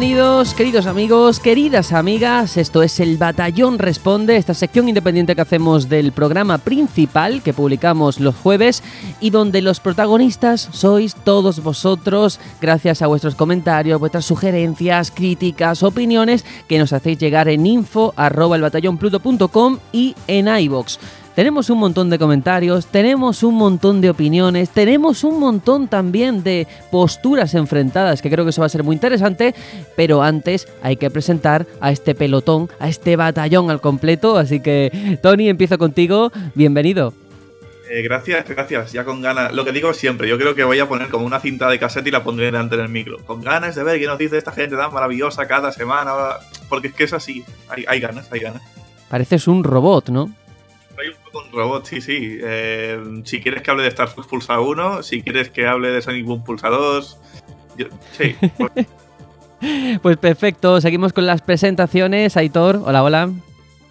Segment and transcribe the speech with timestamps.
[0.00, 2.56] Bienvenidos, queridos amigos, queridas amigas.
[2.56, 8.20] Esto es el Batallón Responde, esta sección independiente que hacemos del programa principal que publicamos
[8.20, 8.84] los jueves
[9.18, 16.44] y donde los protagonistas sois todos vosotros, gracias a vuestros comentarios, vuestras sugerencias, críticas, opiniones
[16.68, 18.14] que nos hacéis llegar en info
[19.92, 21.00] y en iBox.
[21.38, 26.66] Tenemos un montón de comentarios, tenemos un montón de opiniones, tenemos un montón también de
[26.90, 29.54] posturas enfrentadas, que creo que eso va a ser muy interesante,
[29.94, 35.20] pero antes hay que presentar a este pelotón, a este batallón al completo, así que
[35.22, 37.14] Tony, empiezo contigo, bienvenido.
[37.88, 38.90] Eh, gracias, gracias.
[38.90, 39.52] Ya con ganas.
[39.52, 42.08] Lo que digo siempre, yo creo que voy a poner como una cinta de cassette
[42.08, 43.16] y la pondré delante del micro.
[43.24, 46.12] Con ganas de ver qué nos dice esta gente tan maravillosa cada semana.
[46.68, 47.44] Porque es que es así.
[47.68, 48.62] Hay, hay ganas, hay ganas.
[49.08, 50.30] Pareces un robot, ¿no?
[51.00, 52.38] Hay un poco un robot, sí, sí.
[52.42, 56.02] Eh, si quieres que hable de Star Fox Pulsa 1, si quieres que hable de
[56.02, 57.18] Sonic Boom Pulsa 2.
[58.18, 58.36] sí.
[60.02, 60.16] Pues...
[60.18, 62.36] perfecto, seguimos con las presentaciones.
[62.36, 63.30] Aitor, hola, hola.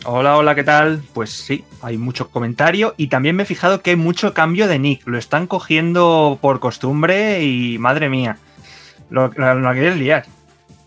[0.05, 1.02] Hola, hola, ¿qué tal?
[1.13, 4.80] Pues sí, hay mucho comentario y también me he fijado que hay mucho cambio de
[4.80, 5.05] nick.
[5.05, 8.38] Lo están cogiendo por costumbre y madre mía,
[9.09, 10.25] lo, lo, lo quieres liar.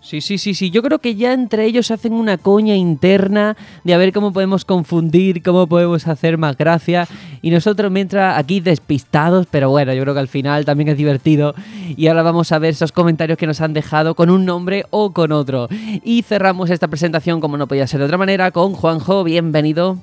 [0.02, 0.70] Sí, sí, sí, sí.
[0.70, 4.64] Yo creo que ya entre ellos hacen una coña interna de a ver cómo podemos
[4.64, 7.06] confundir, cómo podemos hacer más gracia.
[7.42, 11.54] Y nosotros mientras aquí despistados, pero bueno, yo creo que al final también es divertido.
[11.96, 15.12] Y ahora vamos a ver esos comentarios que nos han dejado con un nombre o
[15.12, 15.68] con otro.
[16.02, 19.22] Y cerramos esta presentación, como no podía ser de otra manera, con Juanjo.
[19.22, 19.98] Bienvenido.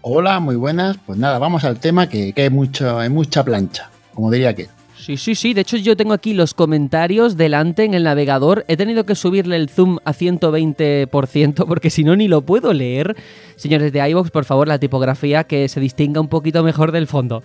[0.00, 0.96] Hola, muy buenas.
[1.04, 4.77] Pues nada, vamos al tema que, que hay, mucho, hay mucha plancha, como diría que.
[4.98, 5.54] Sí, sí, sí.
[5.54, 8.64] De hecho, yo tengo aquí los comentarios delante en el navegador.
[8.68, 13.16] He tenido que subirle el zoom a 120% porque si no ni lo puedo leer.
[13.56, 17.42] Señores de iVox, por favor, la tipografía que se distinga un poquito mejor del fondo.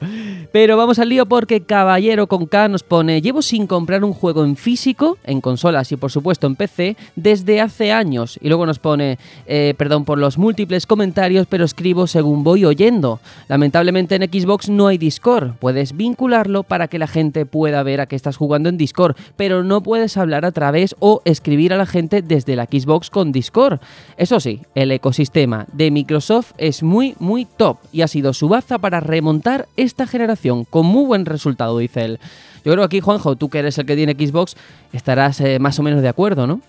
[0.51, 4.43] Pero vamos al lío porque Caballero con K nos pone: Llevo sin comprar un juego
[4.43, 8.37] en físico, en consolas y por supuesto en PC, desde hace años.
[8.41, 13.19] Y luego nos pone: eh, Perdón por los múltiples comentarios, pero escribo según voy oyendo.
[13.47, 15.53] Lamentablemente en Xbox no hay Discord.
[15.59, 19.63] Puedes vincularlo para que la gente pueda ver a qué estás jugando en Discord, pero
[19.63, 23.79] no puedes hablar a través o escribir a la gente desde la Xbox con Discord.
[24.17, 28.77] Eso sí, el ecosistema de Microsoft es muy, muy top y ha sido su baza
[28.79, 32.19] para remontar esta generación con muy buen resultado, dice él.
[32.65, 34.55] Yo creo que aquí, Juanjo, tú que eres el que tiene Xbox,
[34.93, 36.61] estarás eh, más o menos de acuerdo, ¿no?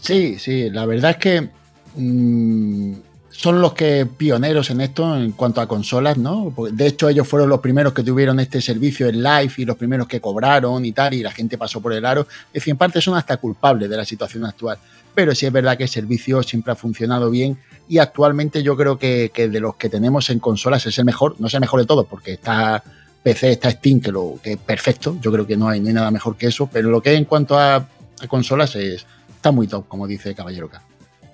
[0.00, 1.48] Sí, sí, la verdad es que
[1.96, 2.94] mmm,
[3.30, 6.52] son los que pioneros en esto en cuanto a consolas, ¿no?
[6.72, 10.08] De hecho, ellos fueron los primeros que tuvieron este servicio en live y los primeros
[10.08, 12.22] que cobraron y tal, y la gente pasó por el aro.
[12.48, 14.78] Es decir, en parte son hasta culpables de la situación actual.
[15.14, 17.58] Pero sí es verdad que el servicio siempre ha funcionado bien
[17.88, 21.36] y actualmente yo creo que, que de los que tenemos en consolas es el mejor,
[21.38, 22.82] no es el mejor de todos, porque está
[23.22, 26.46] PC, está Steam, que, es perfecto, yo creo que no hay, hay nada mejor que
[26.46, 29.04] eso, pero lo que en cuanto a, a consolas es,
[29.34, 30.82] está muy top, como dice Caballero K.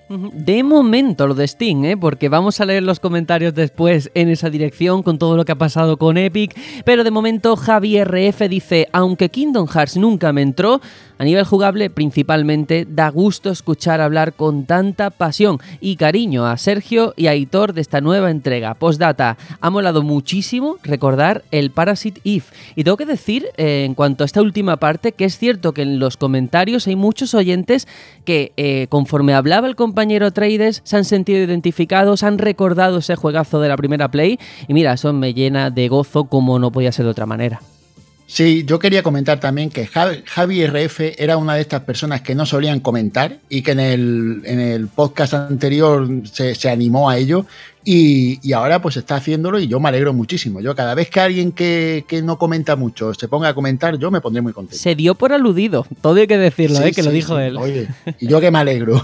[0.09, 1.97] De momento lo de Steam, ¿eh?
[1.97, 5.57] porque vamos a leer los comentarios después en esa dirección con todo lo que ha
[5.57, 10.81] pasado con Epic, pero de momento Javier RF dice, aunque Kingdom Hearts nunca me entró,
[11.19, 17.15] a nivel jugable principalmente da gusto escuchar hablar con tanta pasión y cariño a Sergio
[17.17, 18.75] y a Hitor de esta nueva entrega.
[18.75, 22.45] Postdata, ha molado muchísimo recordar el Parasite Eve.
[22.75, 25.83] Y tengo que decir, eh, en cuanto a esta última parte, que es cierto que
[25.83, 27.89] en los comentarios hay muchos oyentes
[28.25, 33.61] que eh, conforme hablaba el compañero Trades se han sentido identificados, han recordado ese juegazo
[33.61, 34.39] de la primera play
[34.69, 37.61] y mira, eso me llena de gozo como no podía ser de otra manera.
[38.29, 42.45] Sí, yo quería comentar también que Javi RF era una de estas personas que no
[42.45, 47.47] solían comentar y que en el, en el podcast anterior se, se animó a ello
[47.89, 50.61] y, y, ahora pues está haciéndolo y yo me alegro muchísimo.
[50.61, 54.11] Yo cada vez que alguien que, que, no comenta mucho se ponga a comentar, yo
[54.11, 54.77] me pondré muy contento.
[54.77, 56.87] Se dio por aludido, todo hay que decirlo, sí, ¿eh?
[56.93, 57.43] que sí, lo dijo sí.
[57.43, 57.57] él.
[57.57, 57.89] Oye,
[58.19, 59.01] y yo que me alegro.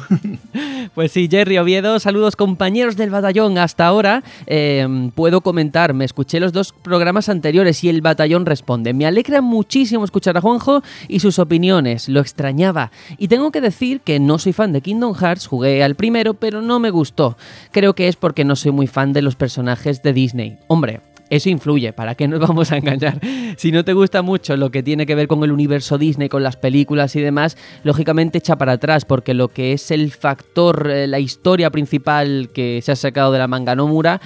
[0.96, 3.56] pues sí, Jerry Oviedo, saludos compañeros del batallón.
[3.56, 4.84] Hasta ahora eh,
[5.14, 8.94] puedo comentar, me escuché los dos programas anteriores y el batallón responde.
[8.94, 12.90] Me alegra muchísimo escuchar a Juanjo y sus opiniones, lo extrañaba.
[13.16, 16.60] Y tengo que decir que no soy fan de Kingdom Hearts, jugué al primero, pero
[16.62, 17.36] no me gustó.
[17.70, 20.58] Creo que es porque no soy muy fan de los personajes de Disney.
[20.66, 23.18] Hombre, eso influye, ¿para qué nos vamos a engañar?
[23.56, 26.42] Si no te gusta mucho lo que tiene que ver con el universo Disney, con
[26.42, 31.06] las películas y demás, lógicamente echa para atrás, porque lo que es el factor, eh,
[31.06, 34.20] la historia principal que se ha sacado de la manga Nomura,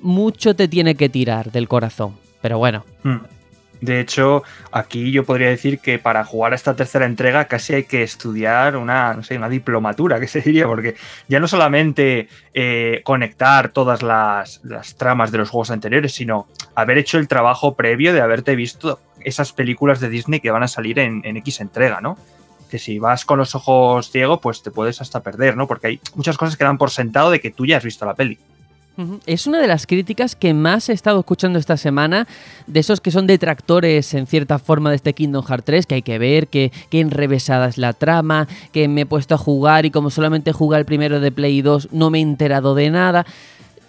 [0.00, 2.16] mucho te tiene que tirar del corazón.
[2.40, 2.84] Pero bueno.
[3.02, 3.35] Mm.
[3.80, 4.42] De hecho,
[4.72, 8.76] aquí yo podría decir que para jugar a esta tercera entrega casi hay que estudiar
[8.76, 10.96] una, no sé, una diplomatura, que se diría, porque
[11.28, 14.62] ya no solamente eh, conectar todas las,
[14.96, 19.52] tramas de los juegos anteriores, sino haber hecho el trabajo previo de haberte visto esas
[19.52, 22.16] películas de Disney que van a salir en, en X entrega, ¿no?
[22.70, 25.68] que si vas con los ojos ciegos, pues te puedes hasta perder, ¿no?
[25.68, 28.14] Porque hay muchas cosas que dan por sentado de que tú ya has visto la
[28.14, 28.38] peli.
[29.26, 32.26] Es una de las críticas que más he estado escuchando esta semana,
[32.66, 36.02] de esos que son detractores en cierta forma de este Kingdom Hearts 3, que hay
[36.02, 39.90] que ver, que, que enrevesada es la trama, que me he puesto a jugar y
[39.90, 43.26] como solamente jugué el primero de Play 2 no me he enterado de nada.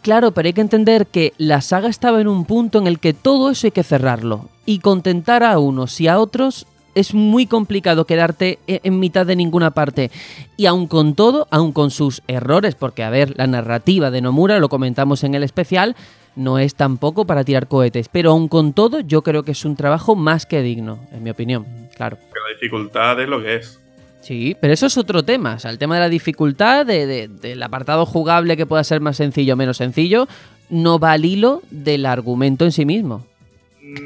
[0.01, 3.13] Claro, pero hay que entender que la saga estaba en un punto en el que
[3.13, 6.65] todo eso hay que cerrarlo y contentar a unos y a otros
[6.97, 10.11] es muy complicado quedarte e, en mitad de ninguna parte.
[10.57, 14.59] Y aun con todo, aun con sus errores, porque a ver, la narrativa de Nomura,
[14.59, 15.95] lo comentamos en el especial,
[16.35, 18.09] no es tampoco para tirar cohetes.
[18.09, 21.29] Pero aun con todo, yo creo que es un trabajo más que digno, en mi
[21.29, 21.65] opinión,
[21.95, 22.17] claro.
[22.33, 23.79] la dificultad es lo que es.
[24.21, 25.53] Sí, pero eso es otro tema.
[25.53, 29.53] O sea, el tema de la dificultad, del apartado jugable que pueda ser más sencillo
[29.53, 30.27] o menos sencillo,
[30.69, 33.25] no va al hilo del argumento en sí mismo.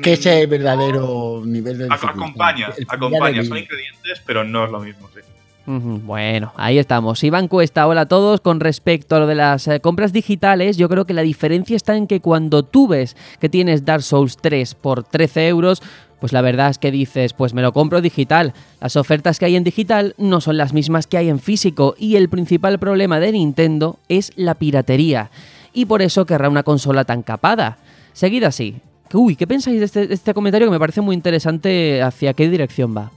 [0.01, 2.16] Que ese es el verdadero nivel de dificultad.
[2.16, 5.22] Acompaña, acompaña, son ingredientes, pero no es lo mismo, sí.
[5.66, 7.24] Bueno, ahí estamos.
[7.24, 8.42] Iván Cuesta, hola a todos.
[8.42, 11.95] Con respecto a lo de las eh, compras digitales, yo creo que la diferencia está
[11.95, 15.81] en que cuando tú ves que tienes Dark Souls 3 por 13 euros,
[16.19, 18.54] pues la verdad es que dices, pues me lo compro digital.
[18.80, 22.16] Las ofertas que hay en digital no son las mismas que hay en físico y
[22.16, 25.31] el principal problema de Nintendo es la piratería.
[25.74, 27.77] Y por eso querrá una consola tan capada.
[28.13, 28.81] Seguid así.
[29.13, 32.50] Uy, ¿qué pensáis de este, de este comentario que me parece muy interesante hacia qué
[32.50, 33.12] dirección va?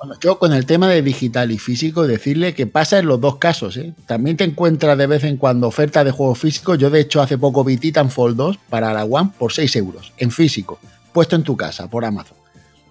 [0.00, 3.36] Bueno, yo con el tema de digital y físico, decirle que pasa en los dos
[3.36, 3.76] casos.
[3.76, 3.92] ¿eh?
[4.06, 6.78] También te encuentras de vez en cuando ofertas de juegos físicos.
[6.78, 10.30] Yo, de hecho, hace poco vi Titanfall 2 para la One por 6 euros, en
[10.30, 10.78] físico,
[11.12, 12.38] puesto en tu casa por Amazon.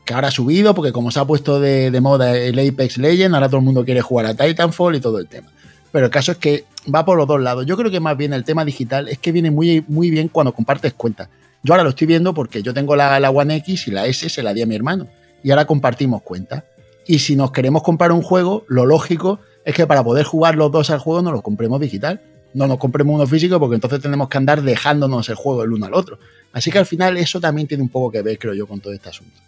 [0.05, 3.47] Que ahora ha subido porque, como se ha puesto de, moda el Apex Legends, ahora
[3.47, 5.47] todo el mundo quiere jugar a Titanfall y todo el tema.
[5.91, 7.65] Pero el caso es que va por los dos lados.
[7.65, 10.53] Yo creo que más bien el tema digital es que viene muy, muy bien cuando
[10.53, 11.27] compartes cuentas.
[11.63, 14.29] Yo ahora lo estoy viendo porque yo tengo la, la One X y la S
[14.29, 15.07] se la di a mi hermano.
[15.43, 16.63] Y ahora compartimos cuentas.
[17.05, 20.71] Y si nos queremos comprar un juego, lo lógico es que para poder jugar los
[20.71, 22.21] dos al juego nos lo compremos digital.
[22.53, 25.85] No nos compremos uno físico porque entonces tenemos que andar dejándonos el juego el uno
[25.85, 26.19] al otro.
[26.51, 28.93] Así que al final eso también tiene un poco que ver, creo yo, con todo
[28.93, 29.39] este asunto.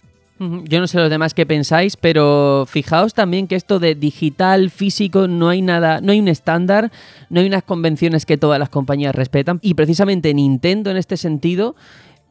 [0.41, 5.27] Yo no sé los demás qué pensáis, pero fijaos también que esto de digital, físico,
[5.27, 6.91] no hay nada, no hay un estándar,
[7.29, 9.59] no hay unas convenciones que todas las compañías respetan.
[9.61, 11.75] Y precisamente Nintendo en este sentido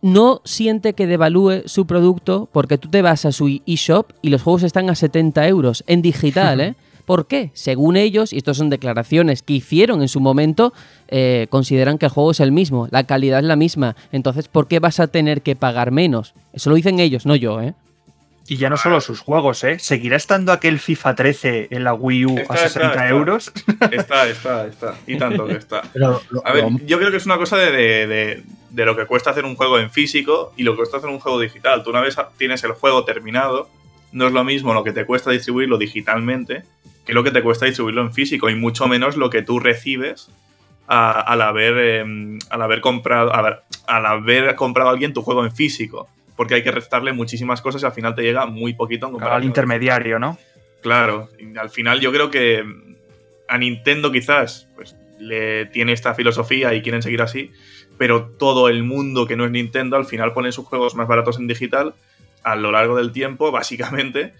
[0.02, 4.42] no siente que devalúe su producto porque tú te vas a su eShop y los
[4.42, 6.74] juegos están a 70 euros en digital, ¿eh?
[7.04, 7.52] ¿Por qué?
[7.54, 10.72] Según ellos, y estas son declaraciones que hicieron en su momento,
[11.06, 13.94] eh, consideran que el juego es el mismo, la calidad es la misma.
[14.10, 16.34] Entonces, ¿por qué vas a tener que pagar menos?
[16.52, 17.74] Eso lo dicen ellos, no yo, ¿eh?
[18.50, 19.78] Y ya no solo sus juegos, ¿eh?
[19.78, 23.52] ¿Seguirá estando aquel FIFA 13 en la Wii U a 60 euros?
[23.92, 24.96] Está, está, está.
[25.06, 25.82] Y tanto que está.
[26.44, 29.54] a ver, yo creo que es una cosa de, de lo que cuesta hacer un
[29.54, 31.84] juego en físico y lo que cuesta hacer un juego digital.
[31.84, 33.70] Tú una vez tienes el juego terminado,
[34.10, 36.64] no es lo mismo lo que te cuesta distribuirlo digitalmente
[37.06, 40.28] que lo que te cuesta distribuirlo en físico y mucho menos lo que tú recibes
[40.88, 46.08] al, haber, em, al haber comprado al haber comprado a alguien tu juego en físico
[46.40, 49.44] porque hay que restarle muchísimas cosas y al final te llega muy poquito en al
[49.44, 50.38] intermediario no
[50.80, 51.28] claro
[51.58, 52.64] al final yo creo que
[53.46, 57.50] a Nintendo quizás pues le tiene esta filosofía y quieren seguir así
[57.98, 61.38] pero todo el mundo que no es Nintendo al final pone sus juegos más baratos
[61.38, 61.94] en digital
[62.42, 64.32] a lo largo del tiempo, básicamente,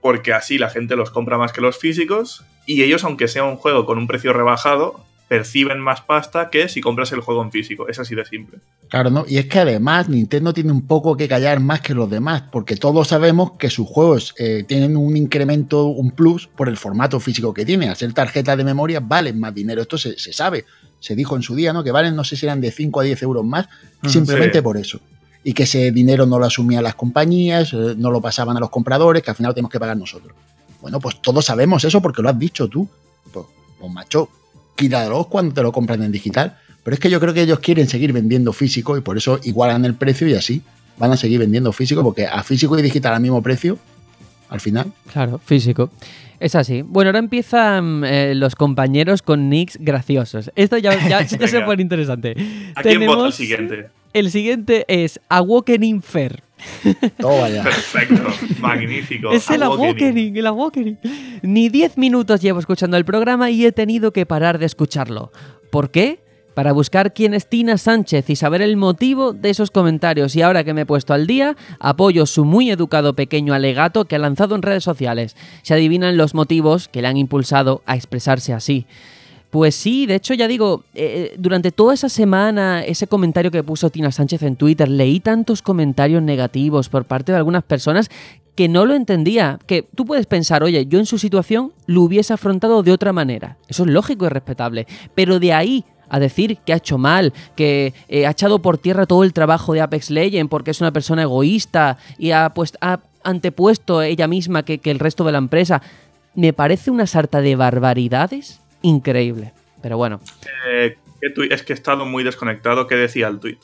[0.00, 3.56] porque así la gente los compra más que los físicos y ellos, aunque sea un
[3.56, 7.88] juego con un precio rebajado, perciben más pasta que si compras el juego en físico.
[7.88, 8.58] Es así de simple.
[8.88, 9.24] Claro, ¿no?
[9.26, 12.76] Y es que además Nintendo tiene un poco que callar más que los demás, porque
[12.76, 17.52] todos sabemos que sus juegos eh, tienen un incremento, un plus por el formato físico
[17.52, 17.90] que tienen.
[17.90, 19.82] Al ser tarjeta de memoria valen más dinero.
[19.82, 20.64] Esto se, se sabe
[21.00, 21.84] se dijo en su día, ¿no?
[21.84, 23.68] Que valen, no sé si eran de 5 a 10 euros más,
[24.06, 25.00] simplemente por eso.
[25.44, 28.70] Y que ese dinero no lo asumían las compañías, eh, no lo pasaban a los
[28.70, 30.34] compradores, que al final lo tenemos que pagar nosotros.
[30.80, 32.88] Bueno, pues todos sabemos eso porque lo has dicho tú.
[33.32, 33.46] Pues,
[33.78, 34.28] pues macho,
[34.76, 36.56] quítalos cuando te lo compran en digital.
[36.84, 39.84] Pero es que yo creo que ellos quieren seguir vendiendo físico y por eso igualan
[39.84, 40.62] el precio y así
[40.98, 43.78] van a seguir vendiendo físico, porque a físico y digital al mismo precio,
[44.48, 44.92] al final.
[45.12, 45.90] Claro, físico.
[46.38, 46.82] Es así.
[46.82, 50.50] Bueno, ahora empiezan eh, los compañeros con nicks graciosos.
[50.54, 52.36] Esto ya, ya, se pone interesante.
[52.74, 53.88] ¿A quién vota el siguiente?
[54.12, 56.45] El siguiente es Awakening Fair.
[57.22, 57.62] Oh, vaya.
[57.62, 58.22] Perfecto,
[58.60, 59.32] magnífico.
[59.32, 60.98] Es el Awakening, el Awakening.
[61.42, 65.32] Ni 10 minutos llevo escuchando el programa y he tenido que parar de escucharlo.
[65.70, 66.20] ¿Por qué?
[66.56, 70.34] para buscar quién es Tina Sánchez y saber el motivo de esos comentarios.
[70.34, 74.16] Y ahora que me he puesto al día, apoyo su muy educado pequeño alegato que
[74.16, 75.36] ha lanzado en redes sociales.
[75.60, 78.86] Se adivinan los motivos que le han impulsado a expresarse así.
[79.50, 83.90] Pues sí, de hecho ya digo, eh, durante toda esa semana, ese comentario que puso
[83.90, 88.10] Tina Sánchez en Twitter, leí tantos comentarios negativos por parte de algunas personas
[88.56, 89.60] que no lo entendía.
[89.66, 93.56] Que tú puedes pensar, oye, yo en su situación lo hubiese afrontado de otra manera.
[93.68, 94.86] Eso es lógico y respetable.
[95.14, 99.06] Pero de ahí a decir que ha hecho mal, que eh, ha echado por tierra
[99.06, 103.00] todo el trabajo de Apex Legends porque es una persona egoísta y ha, pues, ha
[103.24, 105.82] antepuesto ella misma que el resto de la empresa,
[106.36, 109.52] me parece una sarta de barbaridades increíble.
[109.82, 110.20] Pero bueno.
[110.68, 110.96] Eh,
[111.50, 112.86] es que he estado muy desconectado.
[112.86, 113.58] ¿Qué decía el tuit?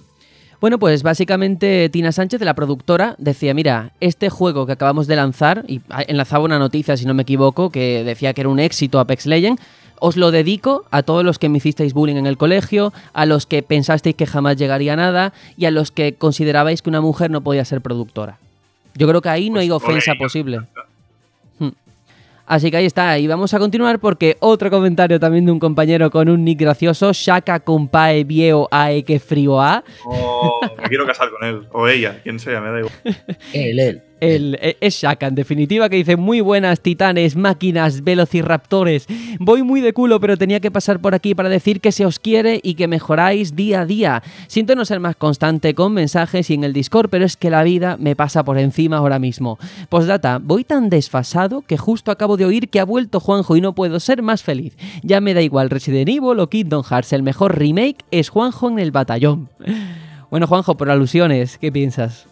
[0.61, 5.65] Bueno, pues básicamente Tina Sánchez, la productora, decía, mira, este juego que acabamos de lanzar,
[5.67, 9.27] y enlazaba una noticia, si no me equivoco, que decía que era un éxito Apex
[9.27, 9.61] Legends,
[9.99, 13.47] os lo dedico a todos los que me hicisteis bullying en el colegio, a los
[13.47, 17.33] que pensasteis que jamás llegaría a nada y a los que considerabais que una mujer
[17.33, 18.39] no podía ser productora.
[18.95, 20.61] Yo creo que ahí no hay Pues por ofensa posible.
[22.47, 26.11] Así que ahí está, y vamos a continuar porque otro comentario también de un compañero
[26.11, 29.85] con un nick gracioso, Shaka Compae Vieo Ae que frío a.
[30.05, 31.67] O me quiero casar con él.
[31.73, 32.95] O ella, quien sea, me da igual.
[33.53, 34.03] Él, él.
[34.23, 39.09] El, e- es Shaka, en definitiva, que dice muy buenas titanes, máquinas, velociraptores.
[39.41, 42.21] Voy muy de culo, pero tenía que pasar por aquí para decir que se os
[42.21, 44.23] quiere y que mejoráis día a día.
[44.47, 47.65] Siento no ser más constante con mensajes y en el Discord, pero es que la
[47.65, 49.59] vida me pasa por encima ahora mismo.
[49.89, 53.75] Postdata, voy tan desfasado que justo acabo de oír que ha vuelto Juanjo y no
[53.75, 54.77] puedo ser más feliz.
[55.03, 58.79] Ya me da igual Resident Evil o Kingdom Hearts, el mejor remake es Juanjo en
[58.79, 59.49] el batallón.
[60.31, 62.27] Bueno, Juanjo, por alusiones, ¿qué piensas?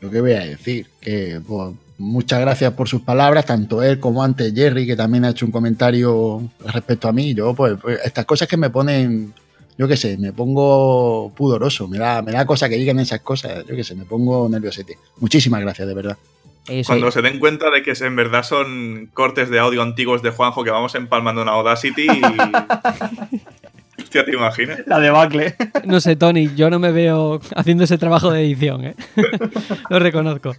[0.00, 4.22] Lo que voy a decir, que pues, muchas gracias por sus palabras, tanto él como
[4.22, 7.34] antes Jerry, que también ha hecho un comentario respecto a mí.
[7.34, 9.32] Yo, pues, pues, estas cosas que me ponen,
[9.78, 13.64] yo qué sé, me pongo pudoroso, me da, me da cosa que digan esas cosas,
[13.66, 14.98] yo qué sé, me pongo nerviosete.
[15.18, 16.18] Muchísimas gracias, de verdad.
[16.68, 20.30] Eso, Cuando se den cuenta de que en verdad son cortes de audio antiguos de
[20.30, 22.20] Juanjo que vamos empalmando en Audacity y...
[24.06, 24.84] Hostia, ¿te imaginas?
[24.86, 25.56] La debacle.
[25.84, 28.94] No sé, Tony, yo no me veo haciendo ese trabajo de edición, ¿eh?
[29.90, 30.54] Lo reconozco.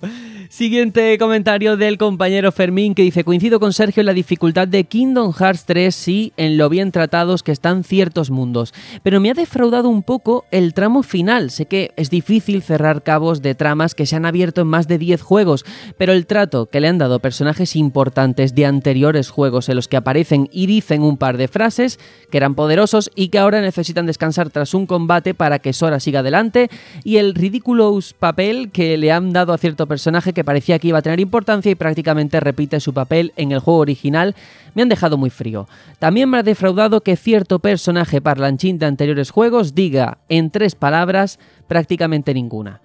[0.49, 5.33] Siguiente comentario del compañero Fermín que dice, coincido con Sergio en la dificultad de Kingdom
[5.33, 8.73] Hearts 3, sí, en lo bien tratados que están ciertos mundos,
[9.03, 11.51] pero me ha defraudado un poco el tramo final.
[11.51, 14.97] Sé que es difícil cerrar cabos de tramas que se han abierto en más de
[14.97, 15.65] 10 juegos,
[15.97, 19.97] pero el trato que le han dado personajes importantes de anteriores juegos en los que
[19.97, 21.99] aparecen y dicen un par de frases
[22.31, 26.19] que eran poderosos y que ahora necesitan descansar tras un combate para que Sora siga
[26.19, 26.69] adelante
[27.03, 30.99] y el ridiculous papel que le han dado a cierto personaje que parecía que iba
[30.99, 34.35] a tener importancia y prácticamente repite su papel en el juego original
[34.77, 35.67] me han dejado muy frío.
[35.97, 41.39] También me ha defraudado que cierto personaje parlanchín de anteriores juegos diga en tres palabras
[41.67, 42.79] prácticamente ninguna.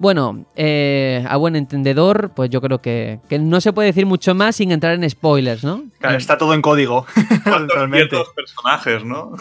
[0.00, 4.34] Bueno, eh, a buen entendedor, pues yo creo que, que no se puede decir mucho
[4.34, 5.84] más sin entrar en spoilers, ¿no?
[6.00, 7.04] Claro, está todo en código.
[7.44, 8.16] ¿Cuántos Realmente.
[8.16, 9.32] ciertos personajes, no?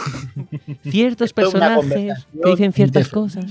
[0.83, 1.85] ciertos personajes
[2.43, 3.45] que dicen ciertas de- cosas.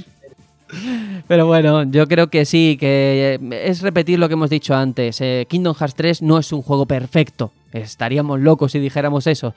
[1.27, 5.19] Pero bueno, yo creo que sí, que eh, es repetir lo que hemos dicho antes.
[5.23, 7.53] eh, Kingdom Hearts 3 no es un juego perfecto.
[7.73, 9.55] Estaríamos locos si dijéramos eso.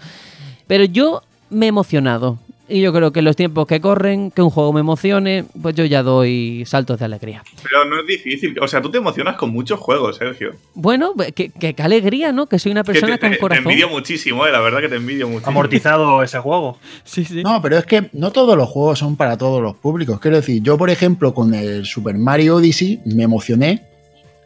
[0.68, 2.40] Pero yo me he emocionado.
[2.72, 5.76] Y yo creo que en los tiempos que corren, que un juego me emocione, pues
[5.76, 7.44] yo ya doy saltos de alegría.
[7.64, 8.58] Pero no es difícil.
[8.62, 10.52] O sea, tú te emocionas con muchos juegos, Sergio.
[10.74, 12.48] Bueno, que, que- que alegría, ¿no?
[12.48, 13.64] Que soy una Que persona te, te- con te corazón.
[13.66, 15.52] envidio muchísimo, eh, la verdad que te envidio muchísimo.
[15.52, 16.78] Amortizado ese juego.
[17.04, 17.44] Sí, sí.
[17.44, 20.20] No, pero es que no todos los juegos son para todos los públicos.
[20.20, 23.84] Quiero decir, yo, por ejemplo, con el Super Mario Odyssey me emocioné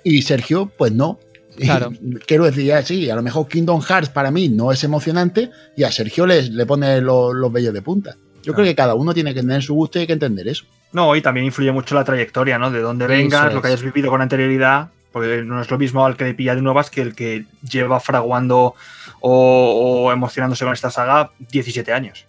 [0.04, 1.20] y Sergio, pues no.
[1.58, 1.92] Claro.
[2.28, 5.84] Quiero decir, ya sí, a lo mejor Kingdom Hearts para mí no es emocionante y
[5.84, 8.16] a Sergio le, le pone los, los vellos de punta.
[8.44, 10.66] Yo creo que cada uno tiene que tener su gusto y hay que entender eso.
[10.92, 12.70] No, y también influye mucho la trayectoria, ¿no?
[12.70, 13.54] De dónde vengas, es.
[13.54, 16.56] lo que hayas vivido con anterioridad, porque no es lo mismo al que le pilla
[16.56, 18.76] de nuevas que el que lleva fraguando
[19.20, 22.26] o, o emocionándose con esta saga 17 años.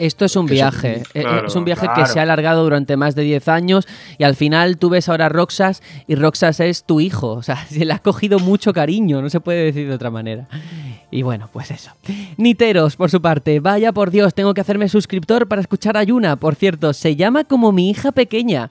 [0.00, 1.02] Esto es un viaje.
[1.12, 3.86] eh, claro, es un viaje que se ha alargado durante más de 10 años
[4.18, 7.32] y al final tú ves ahora a Roxas y Roxas es tu hijo.
[7.32, 10.48] O sea, se le has cogido mucho cariño, no se puede decir de otra manera.
[11.10, 11.90] Y bueno, pues eso.
[12.38, 16.36] Niteros, por su parte, vaya por Dios, tengo que hacerme suscriptor para escuchar a Yuna.
[16.36, 18.70] Por cierto, se llama como mi hija pequeña.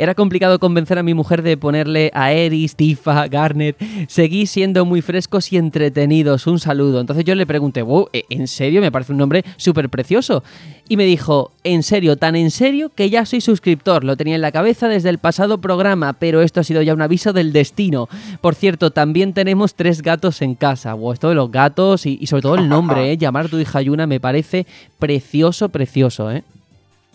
[0.00, 3.76] Era complicado convencer a mi mujer de ponerle a Eris, Tifa, Garnet.
[4.06, 6.46] Seguí siendo muy frescos y entretenidos.
[6.46, 7.00] Un saludo.
[7.00, 8.80] Entonces yo le pregunté, wow, ¿e- ¿en serio?
[8.80, 10.44] Me parece un nombre súper precioso.
[10.88, 14.04] Y me dijo, en serio, tan en serio que ya soy suscriptor.
[14.04, 17.02] Lo tenía en la cabeza desde el pasado programa, pero esto ha sido ya un
[17.02, 18.08] aviso del destino.
[18.40, 20.94] Por cierto, también tenemos tres gatos en casa.
[20.94, 23.18] Wow, esto de los gatos y, y sobre todo el nombre, ¿eh?
[23.18, 24.64] Llamar a tu hija Yuna me parece
[25.00, 26.44] precioso, precioso, ¿eh?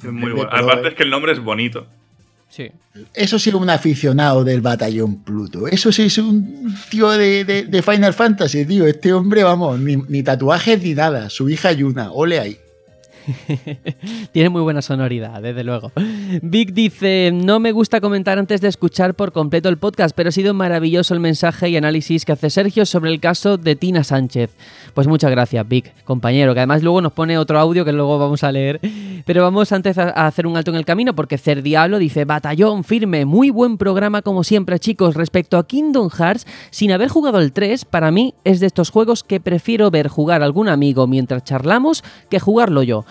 [0.03, 0.49] Es muy bueno.
[0.51, 1.87] Aparte es que el nombre es bonito.
[3.13, 5.67] Eso sí es un aficionado del batallón Pluto.
[5.67, 8.85] Eso sí es un tío de Final Fantasy, tío.
[8.85, 11.29] Este hombre, vamos, ni, ni tatuajes ni nada.
[11.29, 12.57] Su hija Yuna, ole ahí.
[14.31, 15.91] Tiene muy buena sonoridad, desde luego.
[16.41, 20.31] Vic dice, no me gusta comentar antes de escuchar por completo el podcast, pero ha
[20.31, 24.51] sido maravilloso el mensaje y análisis que hace Sergio sobre el caso de Tina Sánchez.
[24.93, 28.43] Pues muchas gracias, Vic, compañero, que además luego nos pone otro audio que luego vamos
[28.43, 28.79] a leer.
[29.25, 32.83] Pero vamos antes a hacer un alto en el camino porque Cer Diablo dice, batallón
[32.83, 35.15] firme, muy buen programa como siempre chicos.
[35.15, 39.23] Respecto a Kingdom Hearts, sin haber jugado el 3, para mí es de estos juegos
[39.23, 43.05] que prefiero ver jugar algún amigo mientras charlamos que jugarlo yo,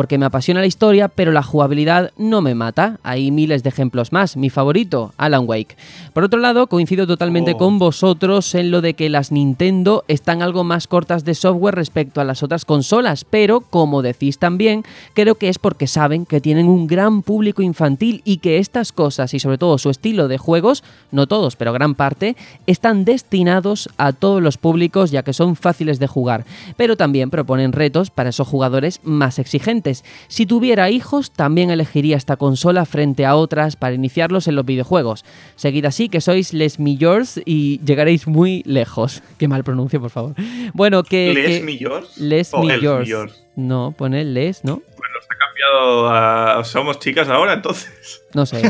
[0.00, 2.98] porque me apasiona la historia, pero la jugabilidad no me mata.
[3.02, 4.34] Hay miles de ejemplos más.
[4.34, 5.76] Mi favorito, Alan Wake.
[6.14, 7.58] Por otro lado, coincido totalmente Oh.
[7.58, 12.22] con vosotros en lo de que las Nintendo están algo más cortas de software respecto
[12.22, 16.66] a las otras consolas, pero como decís también, creo que es porque saben que tienen
[16.66, 20.82] un gran público infantil y que estas cosas y sobre todo su estilo de juegos,
[21.10, 25.98] no todos, pero gran parte, están destinados a todos los públicos ya que son fáciles
[25.98, 26.46] de jugar,
[26.78, 29.89] pero también proponen retos para esos jugadores más exigentes.
[30.28, 35.24] Si tuviera hijos, también elegiría esta consola frente a otras para iniciarlos en los videojuegos.
[35.56, 39.22] Seguid así que sois les millors y llegaréis muy lejos.
[39.38, 40.34] Qué mal pronuncio, por favor.
[40.74, 41.32] Bueno, que...
[41.34, 42.16] ¿Les que- millors?
[42.18, 43.06] Les ¿O els millors.
[43.06, 43.44] millors?
[43.56, 44.76] No, pone les, ¿no?
[44.76, 46.64] Bueno, se ha cambiado a...
[46.64, 48.22] Somos chicas ahora, entonces.
[48.32, 48.62] No sé.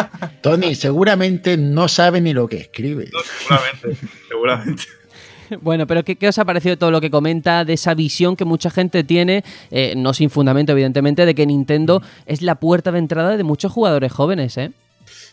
[0.42, 3.08] Tony, seguramente no sabe ni lo que escribe.
[3.12, 4.82] No, seguramente, seguramente.
[5.60, 8.70] Bueno, pero ¿qué, os ha parecido todo lo que comenta de esa visión que mucha
[8.70, 13.36] gente tiene, eh, no sin fundamento evidentemente, de que Nintendo es la puerta de entrada
[13.36, 14.72] de muchos jugadores jóvenes, ¿eh?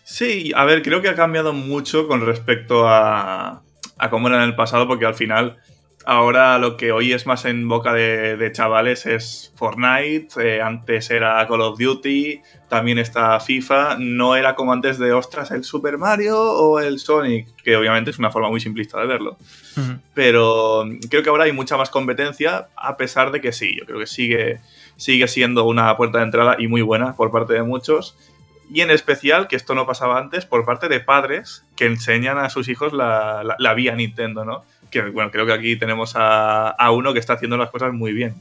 [0.03, 3.61] Sí, a ver, creo que ha cambiado mucho con respecto a,
[3.97, 5.57] a cómo era en el pasado, porque al final
[6.05, 11.09] ahora lo que hoy es más en boca de, de chavales es Fortnite, eh, antes
[11.11, 15.97] era Call of Duty, también está FIFA, no era como antes de, ostras, el Super
[15.97, 19.37] Mario o el Sonic, que obviamente es una forma muy simplista de verlo.
[20.13, 23.99] Pero creo que ahora hay mucha más competencia, a pesar de que sí, yo creo
[23.99, 24.59] que sigue,
[24.97, 28.17] sigue siendo una puerta de entrada y muy buena por parte de muchos.
[28.73, 32.49] Y en especial, que esto no pasaba antes, por parte de padres que enseñan a
[32.49, 34.63] sus hijos la, la- la vía Nintendo, ¿no?
[34.91, 38.13] Que bueno, creo que aquí tenemos a, a uno que está haciendo las cosas muy
[38.13, 38.35] bien.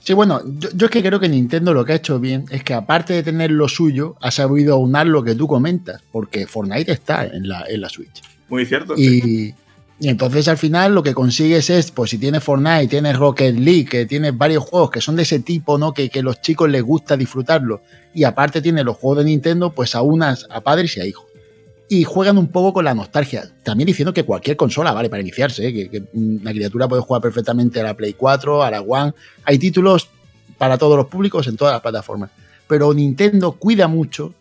[0.00, 2.62] Sí, bueno, yo, yo es que creo que Nintendo lo que ha hecho bien es
[2.62, 6.92] que aparte de tener lo suyo, ha sabido aunar lo que tú comentas, porque Fortnite
[6.92, 8.22] está en la, en la Switch.
[8.48, 8.96] Muy cierto.
[8.96, 9.22] sí.
[9.24, 9.54] Y,
[9.98, 13.86] y entonces al final lo que consigues es, pues si tienes Fortnite, tienes Rocket League,
[13.86, 15.94] que tienes varios juegos que son de ese tipo, ¿no?
[15.94, 17.80] Que, que los chicos les gusta disfrutarlo.
[18.14, 21.24] Y aparte tienes los juegos de Nintendo, pues aunas a padres y a hijos.
[21.88, 23.48] Y juegan un poco con la nostalgia.
[23.62, 25.72] También diciendo que cualquier consola vale para iniciarse, ¿eh?
[25.72, 29.12] que, que una criatura puede jugar perfectamente a la Play 4, a la One.
[29.44, 30.08] Hay títulos
[30.58, 32.30] para todos los públicos en todas las plataformas.
[32.66, 34.34] Pero Nintendo cuida mucho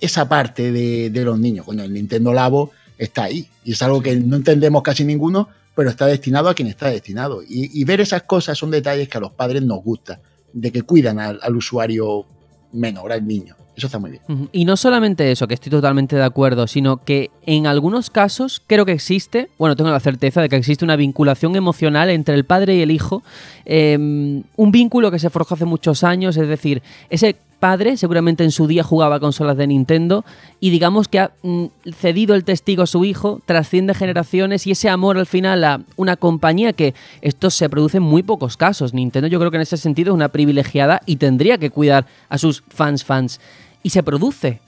[0.00, 1.66] esa parte de, los niños.
[1.66, 3.48] Coño, el Nintendo Labo está ahí.
[3.64, 7.42] Y es algo que no entendemos casi ninguno, pero está destinado a quien está destinado.
[7.46, 10.20] Y, ver esas cosas son detalles que a los padres nos gusta,
[10.52, 12.26] de que cuidan al usuario
[12.72, 13.56] menor, al niño.
[13.78, 14.48] Eso está muy bien.
[14.50, 18.84] Y no solamente eso, que estoy totalmente de acuerdo, sino que en algunos casos creo
[18.84, 22.74] que existe, bueno, tengo la certeza de que existe una vinculación emocional entre el padre
[22.74, 23.22] y el hijo,
[23.64, 28.50] eh, un vínculo que se forjó hace muchos años, es decir, ese padre seguramente en
[28.50, 30.24] su día jugaba consolas de Nintendo
[30.60, 34.88] y digamos que ha mm, cedido el testigo a su hijo, trasciende generaciones y ese
[34.88, 38.94] amor al final a una compañía que esto se produce en muy pocos casos.
[38.94, 42.38] Nintendo yo creo que en ese sentido es una privilegiada y tendría que cuidar a
[42.38, 43.40] sus fans fans.
[43.82, 44.60] Y se produce.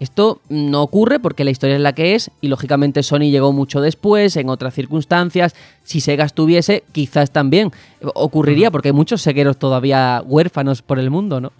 [0.00, 3.82] Esto no ocurre porque la historia es la que es y lógicamente Sony llegó mucho
[3.82, 5.54] después, en otras circunstancias.
[5.84, 7.70] Si Sega estuviese, quizás también
[8.14, 11.52] ocurriría porque hay muchos segueros todavía huérfanos por el mundo, ¿no?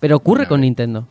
[0.00, 1.06] Pero ocurre con Nintendo.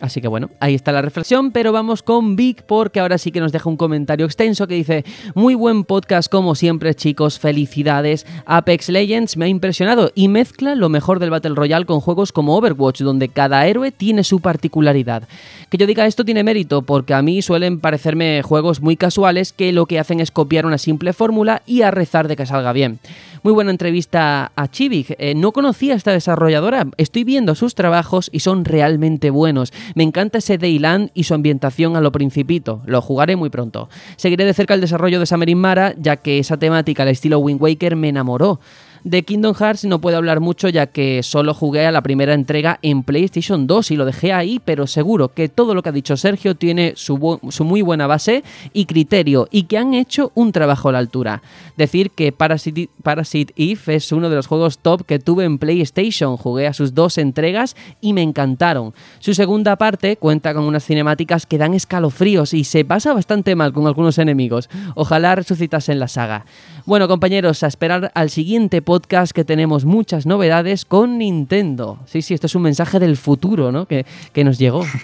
[0.00, 3.40] Así que bueno, ahí está la reflexión, pero vamos con Vic porque ahora sí que
[3.40, 8.90] nos deja un comentario extenso que dice, muy buen podcast como siempre chicos, felicidades, Apex
[8.90, 13.00] Legends me ha impresionado y mezcla lo mejor del Battle Royale con juegos como Overwatch
[13.00, 15.24] donde cada héroe tiene su particularidad.
[15.68, 19.72] Que yo diga esto tiene mérito porque a mí suelen parecerme juegos muy casuales que
[19.72, 23.00] lo que hacen es copiar una simple fórmula y a rezar de que salga bien.
[23.42, 25.14] Muy buena entrevista a Chivik.
[25.18, 26.88] Eh, no conocía a esta desarrolladora.
[26.96, 29.72] Estoy viendo sus trabajos y son realmente buenos.
[29.94, 32.82] Me encanta ese Dayland y su ambientación a lo principito.
[32.86, 33.88] Lo jugaré muy pronto.
[34.16, 37.62] Seguiré de cerca el desarrollo de Samarin Mara, ya que esa temática al estilo Wind
[37.62, 38.60] Waker me enamoró.
[39.04, 42.78] De Kingdom Hearts no puedo hablar mucho ya que solo jugué a la primera entrega
[42.82, 46.16] en PlayStation 2 y lo dejé ahí, pero seguro que todo lo que ha dicho
[46.16, 50.88] Sergio tiene su, su muy buena base y criterio y que han hecho un trabajo
[50.88, 51.42] a la altura.
[51.76, 56.36] Decir que Parasite, Parasite Eve es uno de los juegos top que tuve en PlayStation,
[56.36, 58.94] jugué a sus dos entregas y me encantaron.
[59.20, 63.72] Su segunda parte cuenta con unas cinemáticas que dan escalofríos y se pasa bastante mal
[63.72, 64.68] con algunos enemigos.
[64.94, 66.44] Ojalá resucitasen la saga.
[66.84, 71.98] Bueno compañeros, a esperar al siguiente podcast que tenemos muchas novedades con Nintendo.
[72.06, 73.84] Sí, sí, esto es un mensaje del futuro, ¿no?
[73.84, 74.82] Que, que nos llegó.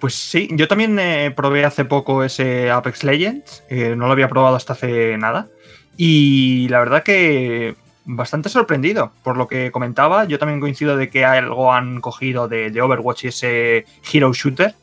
[0.00, 4.28] Pues sí, yo también eh, probé hace poco ese Apex Legends, eh, no lo había
[4.28, 5.48] probado hasta hace nada,
[5.96, 7.74] y la verdad que
[8.04, 10.26] bastante sorprendido por lo que comentaba.
[10.26, 14.74] Yo también coincido de que algo han cogido de, Overwatch y ese Hero Shooter,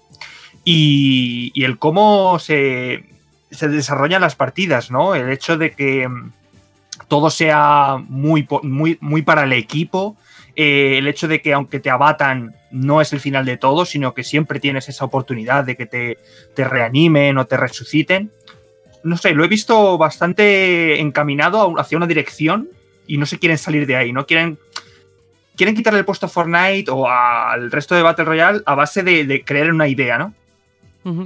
[0.64, 3.04] y, y el cómo se,
[3.52, 5.14] se desarrollan las partidas, ¿no?
[5.14, 6.32] El hecho de que mm,
[7.12, 10.16] todo sea muy, muy, muy para el equipo,
[10.56, 14.14] eh, el hecho de que aunque te abatan no es el final de todo, sino
[14.14, 16.20] que siempre tienes esa oportunidad de que te,
[16.56, 18.32] te reanimen o te resuciten.
[19.04, 22.70] No sé, lo he visto bastante encaminado hacia una dirección
[23.06, 24.58] y no se quieren salir de ahí, no quieren
[25.58, 29.26] quieren quitarle el puesto a Fortnite o al resto de Battle Royale a base de,
[29.26, 30.34] de creer una idea, ¿no?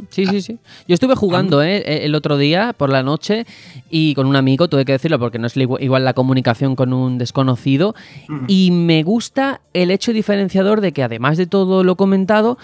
[0.10, 0.58] Sí, sí, sí.
[0.88, 1.84] Yo estuve jugando ¿eh?
[1.86, 3.46] E, el otro día por la noche
[3.90, 7.18] y con un amigo, tuve que decirlo porque no es igual la comunicación con un
[7.18, 7.96] desconocido.
[8.48, 12.58] Y me gusta el hecho diferenciador de que además de todo lo comentado,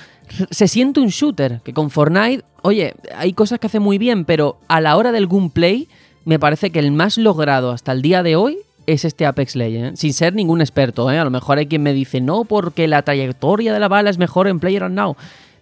[0.50, 1.62] se siente un shooter.
[1.64, 5.28] Que con Fortnite, oye, hay cosas que hace muy bien, pero a la hora del
[5.28, 5.88] gameplay,
[6.26, 10.00] me parece que el más logrado hasta el día de hoy es este Apex Legends,
[10.00, 11.12] sin ser ningún experto.
[11.12, 11.20] ¿eh?
[11.20, 14.18] A lo mejor hay quien me dice, no, porque la trayectoria de la bala es
[14.18, 15.16] mejor en Player Now.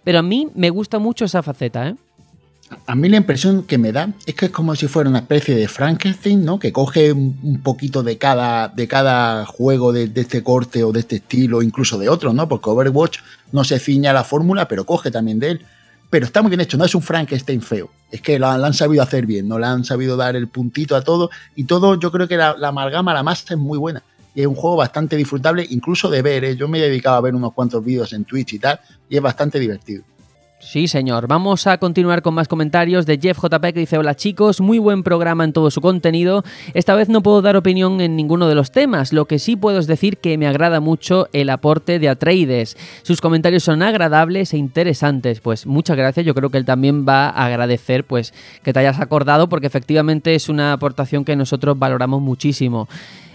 [0.04, 1.96] Pero a mí me gusta mucho esa faceta, ¿eh?
[2.86, 5.56] A mí la impresión que me da es que es como si fuera una especie
[5.56, 6.60] de Frankenstein, ¿no?
[6.60, 11.16] Que coge un poquito de cada, de cada juego de, este corte o de este
[11.16, 12.48] estilo, incluso de otros, ¿no?
[12.48, 13.18] Porque Overwatch
[13.50, 15.66] no se ciña a la fórmula, pero coge también de él.
[16.10, 17.90] Pero está muy bien hecho, no es un Frankenstein feo.
[18.10, 21.02] Es que lo han sabido hacer bien, no le han sabido dar el puntito a
[21.02, 21.30] todo.
[21.56, 24.02] Y todo, yo creo que la, la amalgama, la masa es muy buena
[24.34, 26.44] y es un juego bastante disfrutable, incluso de ver.
[26.44, 26.56] ¿eh?
[26.56, 29.22] Yo me he dedicado a ver unos cuantos vídeos en Twitch y tal, y es
[29.22, 30.04] bastante divertido.
[30.62, 31.26] Sí, señor.
[31.26, 35.02] Vamos a continuar con más comentarios de Jeff JP que dice, hola chicos, muy buen
[35.02, 36.44] programa en todo su contenido.
[36.74, 39.78] Esta vez no puedo dar opinión en ninguno de los temas, lo que sí puedo
[39.78, 42.76] es decir que me agrada mucho el aporte de Atreides.
[43.02, 45.40] Sus comentarios son agradables e interesantes.
[45.40, 49.00] Pues muchas gracias, yo creo que él también va a agradecer pues que te hayas
[49.00, 52.86] acordado porque efectivamente es una aportación que nosotros valoramos muchísimo.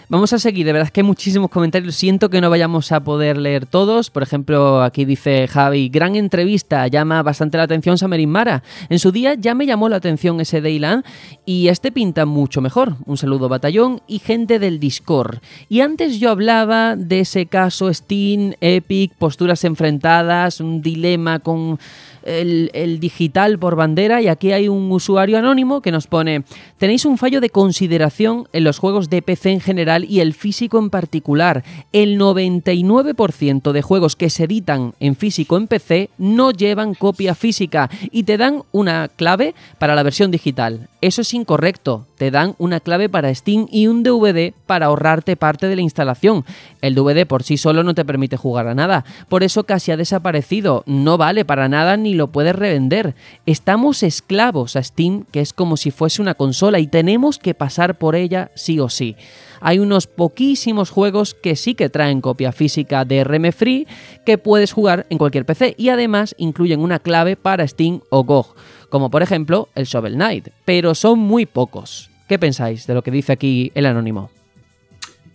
[0.08, 1.96] Vamos a seguir, de verdad es que hay muchísimos comentarios.
[1.96, 4.12] Siento que no vayamos a poder leer todos.
[4.12, 8.62] Por ejemplo, aquí dice Javi, gran entrevista, llama bastante la atención Samerin Mara.
[8.90, 11.04] En su día ya me llamó la atención ese Dayland
[11.44, 12.98] y este pinta mucho mejor.
[13.08, 15.40] Un saludo batallón y gente del Discord.
[15.70, 21.80] Y antes yo hablaba de ese caso Steam, Epic, posturas enfrentadas, un dilema con
[22.26, 26.44] el, digital por bandera y aquí hay un usuario anónimo que nos pone,
[26.78, 30.80] tenéis un fallo de consideración en los juegos de PC en general y el físico
[30.80, 31.64] en particular.
[31.92, 37.90] El 99% de juegos que se editan en físico en PC no llevan copia física
[38.12, 40.90] y te dan una clave para la versión digital.
[41.02, 42.08] Eso es incorrecto.
[42.18, 46.46] Te dan una clave para Steam y un DVD para ahorrarte parte de la instalación.
[46.82, 49.04] El DVD por sí solo no te permite jugar a nada.
[49.28, 50.84] Por eso casi ha desaparecido.
[50.86, 53.16] No vale para nada ni lo puedes revender.
[53.46, 57.98] Estamos esclavos a Steam, que es como si fuese una consola y tenemos que pasar
[57.98, 59.16] por ella sí o sí.
[59.62, 63.88] Hay unos poquísimos juegos que sí que traen copia física de RM Free
[64.26, 68.56] que puedes jugar en cualquier PC y además incluyen una clave para Steam o GOG
[68.96, 72.10] como por ejemplo el Shovel Knight, pero son muy pocos.
[72.30, 74.32] ¿Qué pensáis de lo que dice aquí el anónimo?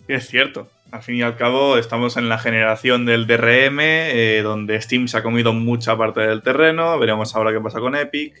[0.07, 0.67] Es cierto.
[0.91, 5.19] Al fin y al cabo, estamos en la generación del DRM, eh, donde Steam se
[5.19, 6.97] ha comido mucha parte del terreno.
[6.97, 8.33] Veremos ahora qué pasa con Epic.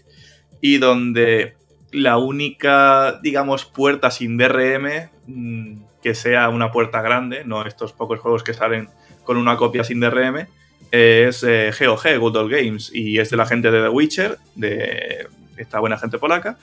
[0.59, 1.53] Y donde
[1.91, 8.19] la única, digamos, puerta sin DRM mmm, que sea una puerta grande, no estos pocos
[8.19, 8.89] juegos que salen
[9.23, 10.47] con una copia sin DRM,
[10.91, 15.27] es eh, GOG, Good Old Games, y es de la gente de The Witcher, de
[15.57, 16.57] esta buena gente polaca.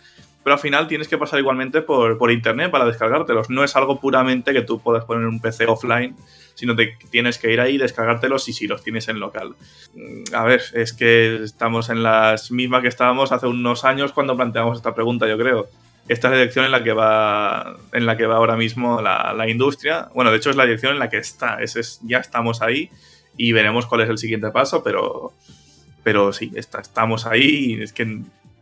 [0.45, 3.51] Pero al final tienes que pasar igualmente por, por internet para descargártelos.
[3.51, 6.14] No es algo puramente que tú puedas poner un PC offline,
[6.55, 9.57] sino que tienes que ir ahí, descargártelos y si los tienes en local.
[9.95, 14.37] Mm, A ver, es que estamos en las mismas que estábamos hace unos años cuando
[14.37, 15.69] planteamos esta pregunta, yo creo.
[16.09, 19.35] Esta es la dirección en la que va, en la que va ahora mismo la,
[19.37, 20.09] la industria.
[20.14, 21.61] Bueno, de hecho es la dirección en la que está.
[21.62, 22.91] Es, es, ya estamos ahí
[23.38, 25.33] y veremos cuál es el siguiente paso, pero,
[26.03, 27.77] pero sí, está, estamos ahí.
[27.79, 28.05] Y es que,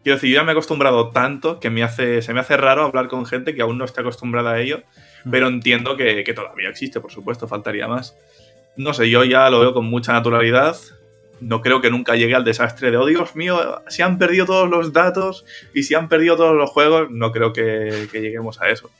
[0.04, 2.84] quiero decir, yo ya me he acostumbrado tanto que me hace, se me hace raro
[2.84, 4.82] hablar con gente que aún no está acostumbrada a ello,
[5.28, 8.14] pero entiendo que, que todavía existe, por supuesto, faltaría más.
[8.76, 10.76] No sé, yo ya lo veo con mucha naturalidad.
[11.40, 14.68] No creo que nunca llegue al desastre de, oh Dios mío, si han perdido todos
[14.68, 18.68] los datos y si han perdido todos los juegos, no creo que, que lleguemos a
[18.68, 18.90] eso.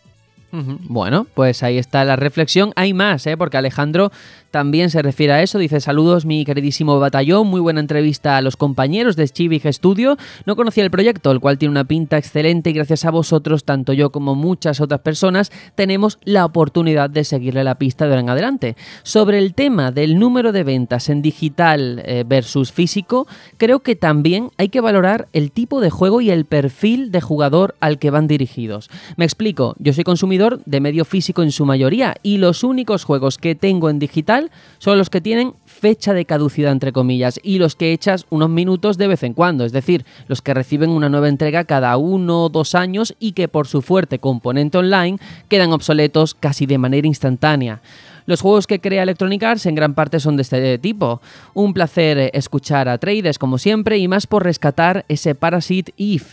[0.53, 2.73] Bueno, pues ahí está la reflexión.
[2.77, 3.37] Hay más, ¿eh?
[3.37, 4.11] porque Alejandro
[4.51, 5.59] también se refiere a eso.
[5.59, 10.17] Dice, saludos mi queridísimo batallón, muy buena entrevista a los compañeros de Chivig Studio.
[10.45, 13.93] No conocía el proyecto, el cual tiene una pinta excelente y gracias a vosotros, tanto
[13.93, 18.31] yo como muchas otras personas, tenemos la oportunidad de seguirle la pista de ahora en
[18.31, 18.77] adelante.
[19.03, 24.51] Sobre el tema del número de ventas en digital eh, versus físico, creo que también
[24.59, 28.27] hay que valorar el tipo de juego y el perfil de jugador al que van
[28.27, 28.91] dirigidos.
[29.17, 33.39] Me explico, yo soy consumidor de medio físico en su mayoría y los únicos juegos
[33.39, 34.36] que tengo en digital
[34.79, 38.99] son los que tienen fecha de caducidad entre comillas y los que echas unos minutos
[38.99, 42.49] de vez en cuando, es decir, los que reciben una nueva entrega cada uno o
[42.49, 45.19] dos años y que por su fuerte componente online
[45.49, 47.81] quedan obsoletos casi de manera instantánea.
[48.27, 51.21] Los juegos que crea Electronic Arts en gran parte son de este tipo.
[51.55, 56.25] Un placer escuchar a traders como siempre y más por rescatar ese Parasite Eve.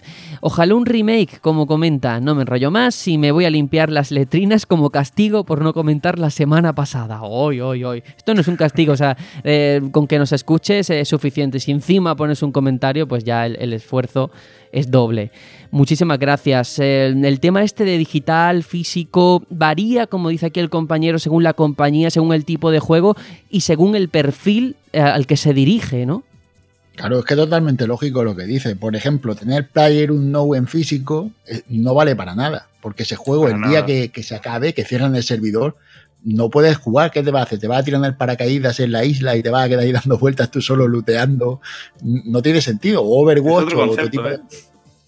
[0.45, 2.19] Ojalá un remake, como comenta.
[2.19, 5.73] No me enrollo más y me voy a limpiar las letrinas como castigo por no
[5.73, 7.21] comentar la semana pasada.
[7.21, 8.03] Hoy, hoy, hoy.
[8.17, 11.61] Esto no es un castigo, o sea, eh, con que nos escuches es suficiente.
[11.61, 14.31] Si encima pones un comentario, pues ya el, esfuerzo
[14.73, 15.31] es doble.
[15.71, 16.77] Muchísimas gracias.
[16.77, 21.53] El, el, tema este de digital, físico, varía, como dice aquí el compañero, según la
[21.53, 23.15] compañía, según el tipo de juego
[23.49, 26.23] y según el perfil eh, al que se dirige, ¿no?
[26.95, 28.75] Claro, es que es totalmente lógico lo que dice.
[28.75, 33.15] Por ejemplo, tener Player un No en físico eh, no vale para nada, porque ese
[33.15, 33.71] juego, para el nada.
[33.71, 35.75] día que, que, se acabe, que cierran el servidor,
[36.23, 37.11] no puedes jugar.
[37.11, 37.59] ¿Qué te va a hacer?
[37.59, 39.83] ¿Te va a tirar en el paracaídas en la isla y te vas a quedar
[39.83, 41.61] ahí dando vueltas tú solo looteando?
[42.01, 43.01] No tiene sentido.
[43.01, 44.39] O Overwatch o otro tipo de...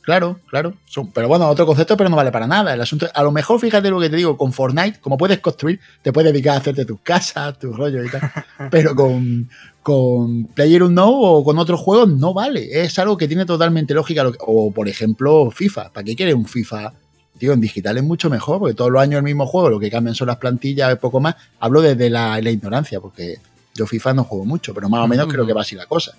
[0.01, 0.75] Claro, claro.
[0.85, 2.75] Son, pero bueno, otro concepto, pero no vale para nada.
[2.75, 5.79] El asunto, a lo mejor, fíjate lo que te digo, con Fortnite, como puedes construir,
[6.03, 8.31] te puedes dedicar a hacerte tus casas, tus rollos y tal.
[8.69, 9.49] pero con,
[9.85, 12.81] con Player No o con otros juegos no vale.
[12.81, 14.23] Es algo que tiene totalmente lógica.
[14.39, 15.93] O, por ejemplo, FIFA.
[15.93, 16.91] ¿Para qué quieres un FIFA?
[17.37, 19.91] Tío, en digital es mucho mejor, porque todos los años el mismo juego, lo que
[19.91, 21.35] cambian son las plantillas, y poco más.
[21.59, 23.37] Hablo desde la, la ignorancia, porque
[23.75, 26.13] yo FIFA no juego mucho, pero más o menos creo que va así la cosa.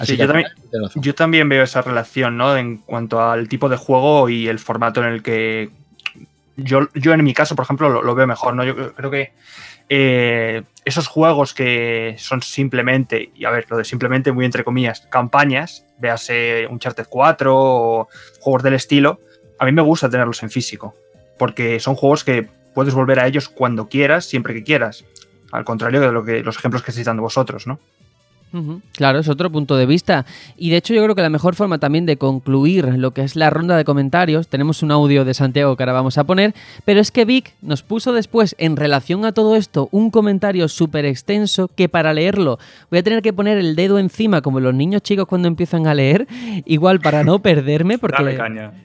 [0.00, 0.48] Así sí, que yo, también,
[0.96, 2.56] yo, también, veo esa relación, ¿no?
[2.56, 5.70] En cuanto al tipo de juego y el formato en el que.
[6.56, 8.64] Yo, yo en mi caso, por ejemplo, lo, lo veo mejor, ¿no?
[8.64, 9.30] Yo creo que
[9.94, 15.02] eh, esos juegos que son simplemente, y a ver, lo de simplemente muy entre comillas,
[15.10, 18.08] campañas, véase Uncharted 4 o
[18.40, 19.20] juegos del estilo,
[19.58, 20.94] a mí me gusta tenerlos en físico,
[21.36, 25.04] porque son juegos que puedes volver a ellos cuando quieras, siempre que quieras.
[25.50, 27.78] Al contrario de lo que, los ejemplos que estáis dando vosotros, ¿no?
[28.52, 28.80] Uh -huh.
[28.94, 30.26] Claro, es otro punto de vista.
[30.56, 33.36] Y de hecho yo creo que la mejor forma también de concluir lo que es
[33.36, 37.00] la ronda de comentarios, tenemos un audio de Santiago que ahora vamos a poner, pero
[37.00, 41.68] es que Vic nos puso después en relación a todo esto un comentario súper extenso
[41.74, 42.58] que para leerlo
[42.90, 45.94] voy a tener que poner el dedo encima como los niños chicos cuando empiezan a
[45.94, 46.26] leer,
[46.66, 48.38] igual para no perderme porque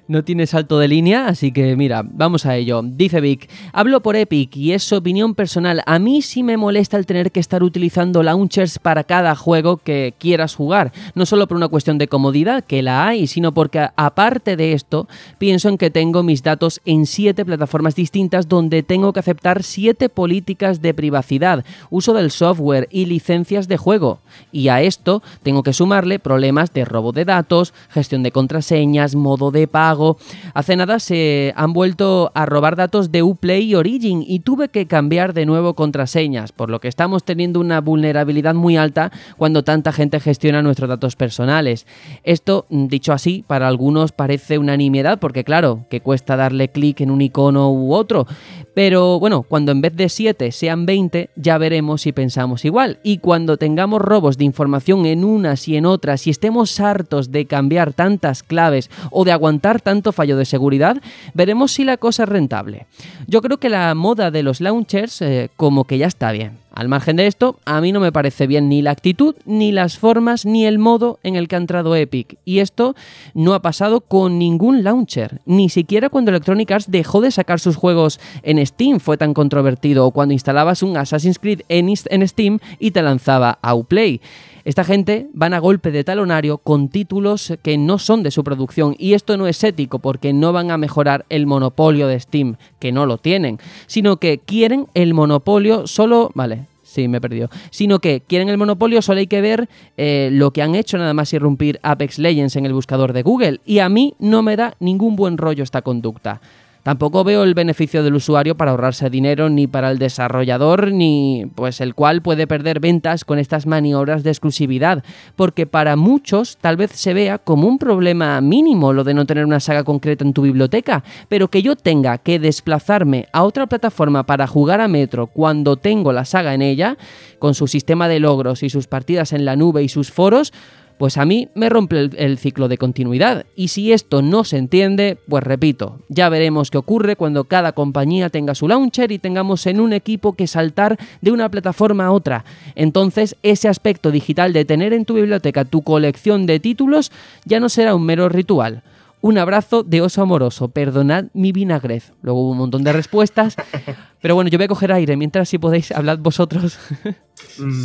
[0.07, 2.81] no tiene salto de línea, así que mira, vamos a ello.
[2.83, 5.83] Dice Vic, hablo por Epic y es su opinión personal.
[5.85, 10.13] A mí sí me molesta el tener que estar utilizando launchers para cada juego que
[10.17, 10.91] quieras jugar.
[11.15, 15.07] No solo por una cuestión de comodidad, que la hay, sino porque aparte de esto,
[15.37, 20.09] pienso en que tengo mis datos en siete plataformas distintas donde tengo que aceptar siete
[20.09, 24.19] políticas de privacidad, uso del software y licencias de juego.
[24.51, 29.51] Y a esto tengo que sumarle problemas de robo de datos, gestión de contraseñas, modo
[29.51, 30.17] de pago.
[30.53, 34.85] Hace nada se han vuelto a robar datos de Uplay y Origin y tuve que
[34.85, 39.91] cambiar de nuevo contraseñas, por lo que estamos teniendo una vulnerabilidad muy alta cuando tanta
[39.91, 41.85] gente gestiona nuestros datos personales.
[42.23, 47.11] Esto, dicho así, para algunos parece una nimiedad porque claro, que cuesta darle clic en
[47.11, 48.27] un icono u otro,
[48.73, 52.99] pero bueno, cuando en vez de 7 sean 20, ya veremos si pensamos igual.
[53.03, 57.45] Y cuando tengamos robos de información en unas y en otras y estemos hartos de
[57.45, 60.97] cambiar tantas claves o de aguantar tanto fallo de seguridad,
[61.33, 62.85] veremos si la cosa es rentable.
[63.27, 66.66] Yo creo que la moda de los launchers eh, como que ya está bien.
[66.77, 69.97] Al margen de esto, a mí no me parece bien ni la actitud, ni las
[69.97, 72.37] formas, ni el modo en el que ha entrado Epic.
[72.45, 72.95] Y esto
[73.33, 75.41] no ha pasado con ningún launcher.
[75.47, 80.05] Ni siquiera cuando Electronic Arts dejó de sacar sus juegos en Steam fue tan controvertido.
[80.05, 84.21] O cuando instalabas un Assassin's Creed en, Steam y te lanzaba a Uplay.
[84.67, 88.97] Esta gente van a golpe de talonario con títulos que no son de su producción
[88.99, 92.91] y esto no es ético porque no van a mejorar el monopolio de Steam, que
[92.91, 97.49] no lo tienen, sino que quieren el monopolio solo, vale, Sí, me he perdido.
[97.69, 101.13] Sino que quieren el monopolio, solo hay que ver eh, lo que han hecho nada
[101.13, 103.61] más irrumpir Apex Legends en el buscador de Google.
[103.65, 106.41] Y a mí no me da ningún buen rollo esta conducta.
[106.87, 111.81] Tampoco veo el beneficio del usuario para ahorrarse dinero ni para el desarrollador ni pues
[111.81, 115.03] el cual puede perder ventas con estas maniobras de exclusividad,
[115.35, 119.43] porque para muchos tal vez se vea como un problema mínimo lo de no tener
[119.43, 124.25] una saga concreta en tu biblioteca, pero que yo tenga que desplazarme a otra plataforma
[124.25, 126.97] para jugar a Metro cuando tengo la saga en ella,
[127.37, 130.53] con su sistema de logros y sus partidas en la nube y sus foros,
[130.97, 133.45] pues a mí me rompe el, ciclo de continuidad.
[133.55, 138.29] Y si esto no se entiende, pues repito, ya veremos qué ocurre cuando cada compañía
[138.29, 142.45] tenga su launcher y tengamos en un equipo que saltar de una plataforma a otra.
[142.75, 147.11] Entonces ese aspecto digital de tener en tu biblioteca tu colección de títulos
[147.45, 148.83] ya no será un mero ritual.
[149.19, 152.13] Un abrazo de oso amoroso, perdonad mi vinagrez.
[152.21, 153.55] Luego hubo un montón de respuestas.
[154.21, 156.79] Pero bueno, yo voy a coger aire mientras si podéis hablad vosotros.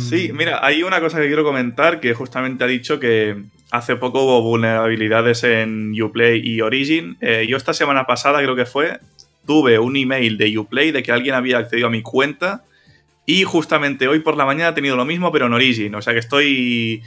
[0.09, 4.23] Sí, mira, hay una cosa que quiero comentar que justamente ha dicho que hace poco
[4.23, 7.17] hubo vulnerabilidades en Uplay y Origin.
[7.21, 8.99] Eh, yo esta semana pasada creo que fue,
[9.45, 12.63] tuve un email de Uplay de que alguien había accedido a mi cuenta
[13.25, 15.95] y justamente hoy por la mañana he tenido lo mismo pero en Origin.
[15.95, 17.01] O sea que estoy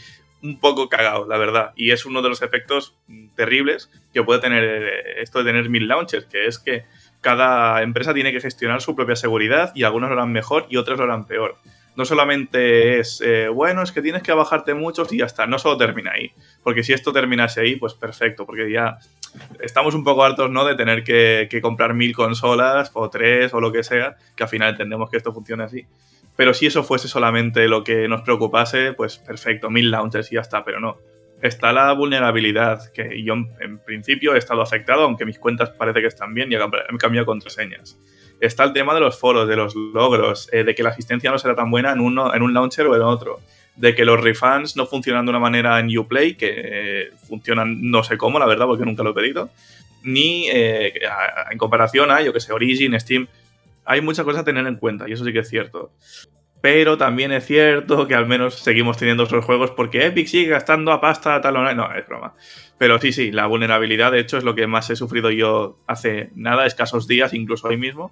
[0.47, 1.73] un poco cagado, la verdad.
[1.77, 2.95] Y es uno de los efectos
[3.35, 6.85] terribles que puede tener eh, esto de tener mil launchers, que es que
[7.21, 10.99] cada empresa tiene que gestionar su propia seguridad y algunos lo harán mejor y otros
[10.99, 11.57] lo harán peor.
[11.97, 15.59] No solamente es, eh, bueno, es que tienes que bajarte muchos y ya está, no
[15.59, 16.31] solo termina ahí.
[16.63, 18.99] Porque si esto terminase ahí, pues perfecto, porque ya
[19.61, 20.65] estamos un poco hartos, ¿no?
[20.65, 24.51] De tener que, que comprar mil consolas o tres o lo que sea, que al
[24.51, 25.87] final entendemos que esto funciona así.
[26.37, 30.43] Pero si eso fuese solamente lo que nos preocupase, pues perfecto, mil launchers y ya
[30.43, 30.99] está, pero no.
[31.43, 36.07] Está la vulnerabilidad, que yo en principio he estado afectado, aunque mis cuentas parece que
[36.07, 37.99] están bien y he cambiado contraseñas.
[38.41, 41.39] Está el tema de los foros, de los logros, eh, de que la asistencia no
[41.39, 43.41] será tan buena en, uno, en un launcher o en otro,
[43.77, 48.03] de que los refunds no funcionan de una manera en Uplay, que eh, funcionan no
[48.03, 49.51] sé cómo, la verdad, porque nunca lo he pedido,
[50.03, 50.93] ni eh,
[51.51, 53.27] en comparación a, yo que sé, Origin, Steam,
[53.87, 55.93] hay muchas cosas a tener en cuenta, y eso sí que es cierto.
[56.61, 60.91] Pero también es cierto que al menos seguimos teniendo otros juegos porque Epic sigue gastando
[60.91, 62.35] a pasta tal o no, es broma.
[62.79, 66.31] Pero sí, sí, la vulnerabilidad de hecho es lo que más he sufrido yo hace
[66.35, 68.11] nada, escasos días, incluso hoy mismo.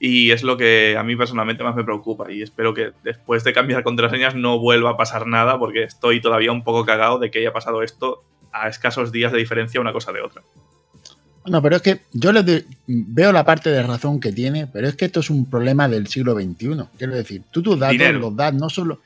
[0.00, 2.30] Y es lo que a mí personalmente más me preocupa.
[2.32, 6.52] Y espero que después de cambiar contraseñas no vuelva a pasar nada porque estoy todavía
[6.52, 10.12] un poco cagado de que haya pasado esto a escasos días de diferencia una cosa
[10.12, 10.42] de otra.
[11.46, 14.88] No, pero es que yo le doy, veo la parte de razón que tiene, pero
[14.88, 16.84] es que esto es un problema del siglo XXI.
[16.96, 18.18] Quiero decir, tú tus datos Dinero.
[18.18, 19.00] los das no solo.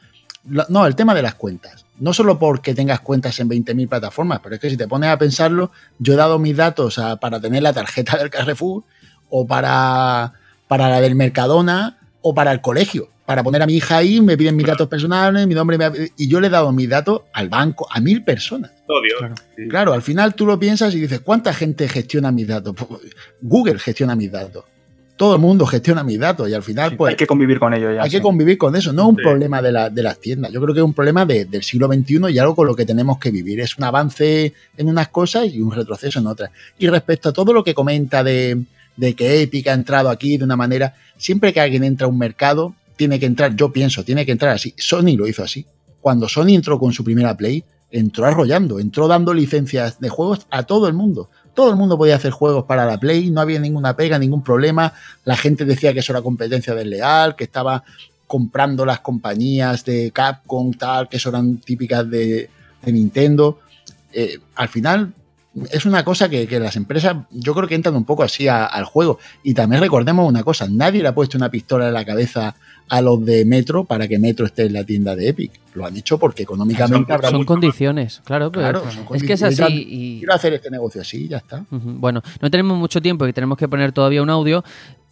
[0.44, 1.84] No, el tema de las cuentas.
[1.98, 5.18] No solo porque tengas cuentas en 20.000 plataformas, pero es que si te pones a
[5.18, 8.84] pensarlo, yo he dado mis datos a- para tener la tarjeta del Carrefour
[9.28, 10.32] o para,
[10.68, 13.08] para la del Mercadona o para el colegio.
[13.28, 14.76] Para poner a mi hija ahí, me piden mis Claro.
[14.78, 15.76] datos personales, mi nombre,
[16.16, 18.70] y yo le he dado mis datos al banco, a mil personas.
[18.86, 19.16] Odio.
[19.18, 19.34] Claro.
[19.54, 19.68] Sí.
[19.68, 22.74] Claro, al final tú lo piensas y dices, ¿cuánta gente gestiona mis datos?
[22.74, 23.02] Pues,
[23.42, 24.64] Google gestiona mis datos.
[25.18, 27.74] Todo el mundo gestiona mis datos y al final, Sí, pues, hay que convivir con
[27.74, 28.02] ello ya.
[28.02, 28.94] hay que convivir con eso.
[28.94, 29.22] No es un Sí.
[29.22, 30.50] problema de, la- de las tiendas.
[30.50, 32.86] Yo creo que es un problema de- del siglo XXI y algo con lo que
[32.86, 33.60] tenemos que vivir.
[33.60, 36.48] Es un avance en unas cosas y un retroceso en otras.
[36.78, 38.62] Y respecto a todo lo que comenta de,
[38.96, 42.16] de que Epic ha entrado aquí de una manera, siempre que alguien entra a un
[42.16, 44.74] mercado, tiene que entrar, yo pienso, tiene que entrar así.
[44.76, 45.64] Sony lo hizo así.
[46.02, 50.64] Cuando Sony entró con su primera Play, entró arrollando, entró dando licencias de juegos a
[50.64, 51.30] todo el mundo.
[51.54, 54.92] Todo el mundo podía hacer juegos para la Play, no había ninguna pega, ningún problema.
[55.24, 57.84] La gente decía que eso era competencia desleal, que estaba
[58.26, 62.50] comprando las compañías de Capcom, tal, que eso eran típicas de,
[62.84, 63.60] Nintendo.
[64.12, 65.12] Eh, al final
[65.70, 68.66] es una cosa que, que las empresas yo creo que entran un poco así a-
[68.66, 69.18] al juego.
[69.42, 72.54] Y también recordemos una cosa, nadie le ha puesto una pistola en la cabeza
[72.90, 75.52] a los de Metro para que Metro esté en la tienda de Epic.
[75.74, 78.50] Lo han hecho porque económicamente Son- habrá Son condiciones, claro.
[78.50, 79.00] pero Claro, son es que
[79.34, 79.60] es condiciones.
[79.60, 80.18] así y...
[80.20, 81.64] Quiero hacer este negocio así, ya está.
[81.70, 84.64] Bueno, no tenemos mucho tiempo y tenemos que poner todavía un audio,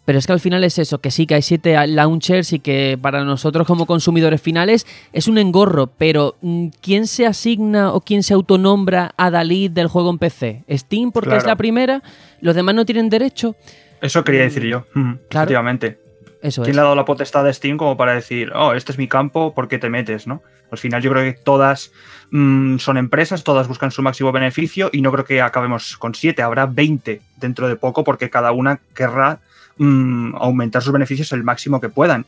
[0.07, 2.97] pero es que al final es eso, que sí que hay siete launchers y que
[2.99, 8.23] para nosotros como consumidores finales es un engorro, pero mm, ¿quién se asigna o quién
[8.23, 10.63] se autonombra a Dalí del juego en PC?
[10.71, 12.01] ¿Steam porque es la primera?
[12.39, 13.57] ¿Los demás no tienen derecho?
[13.99, 14.85] Eso quería decir yo.
[14.93, 15.43] Mm, Claro.
[15.43, 15.99] Efectivamente.
[16.41, 16.75] Eso ¿Quién es.
[16.77, 19.53] le ha dado la potestad de Steam como para decir, oh, este es mi campo,
[19.53, 20.25] ¿por qué te metes?
[20.25, 20.41] ¿no?
[20.71, 21.91] Al final yo creo que todas
[22.31, 26.43] mm, son empresas, todas buscan su máximo beneficio y no creo que acabemos con siete,
[26.43, 29.41] habrá 20 dentro de poco porque cada una querrá
[29.77, 32.25] mm, aumentar sus beneficios el máximo que puedan.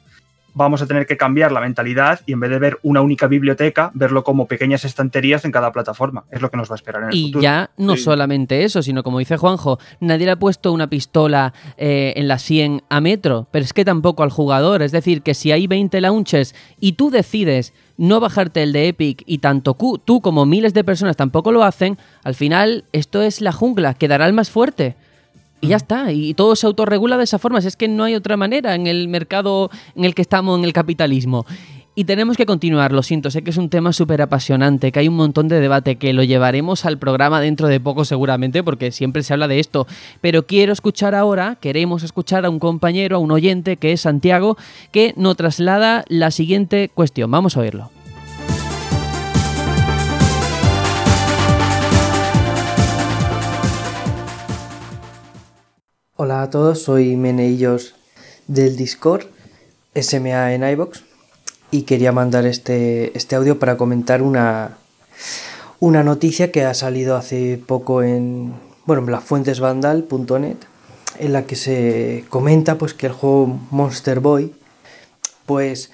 [0.56, 3.92] Vamos a tener que cambiar la mentalidad y en vez de ver una única biblioteca,
[3.94, 6.24] verlo como pequeñas estanterías en cada plataforma.
[6.32, 7.44] Es lo que nos va a esperar en el Y futuro.
[7.44, 8.02] ya no Sí.
[8.02, 12.40] solamente eso, sino como dice Juanjo, nadie le ha puesto una pistola eh, en la
[12.40, 14.82] 100 a metro, pero es que tampoco al jugador.
[14.82, 19.22] Es decir, que si hay 20 launchers y tú decides no bajarte el de Epic
[19.28, 23.52] y tanto tú como miles de personas tampoco lo hacen, al final esto es la
[23.52, 24.96] jungla, quedará el más fuerte.
[25.62, 27.60] Y ya está, y todo se autorregula de esa forma.
[27.60, 30.74] Es que no hay otra manera en el mercado en el que estamos, en el
[30.74, 31.46] capitalismo.
[31.96, 35.10] Y tenemos que continuar, lo siento, sé que es un tema súper apasionante, que hay
[35.10, 39.22] un montón de debate, que lo llevaremos al programa dentro de poco seguramente, porque siempre
[39.22, 39.86] se habla de esto.
[40.22, 44.56] Pero quiero escuchar ahora, queremos escuchar a un compañero, a un oyente, que es Santiago,
[44.94, 47.32] que nos traslada la siguiente cuestión.
[47.32, 47.99] Vamos a oírlo.
[56.22, 57.96] Hola a todos, soy Meneillos
[58.48, 59.28] del Discord,
[59.96, 61.06] SMA en iBox
[61.72, 64.80] y quería mandar este, este audio para comentar una,
[65.80, 68.54] una noticia que ha salido hace poco en,
[68.86, 70.58] bueno, en lasfuentesvandal.net
[71.20, 74.54] en la que se comenta pues que el juego Monster Boy
[75.46, 75.90] pues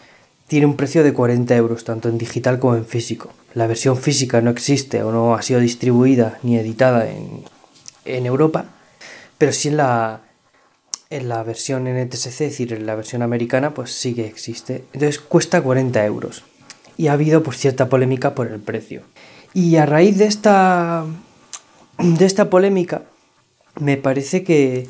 [0.48, 3.30] tiene un precio de 40 euros tanto en digital como en físico.
[3.54, 7.44] La versión física no existe o no ha sido distribuida ni editada en,
[8.06, 8.72] en Europa
[9.38, 10.22] pero sí en la,
[11.10, 14.86] en la versión NTSC, es decir, en la versión americana, pues sí que existe.
[14.94, 16.44] Entonces cuesta 40 euros.
[16.98, 19.02] Y ha habido pues cierta polémica por el precio.
[19.54, 21.06] Y a raíz de esta,
[21.98, 23.04] de esta polémica,
[23.80, 24.90] me parece que,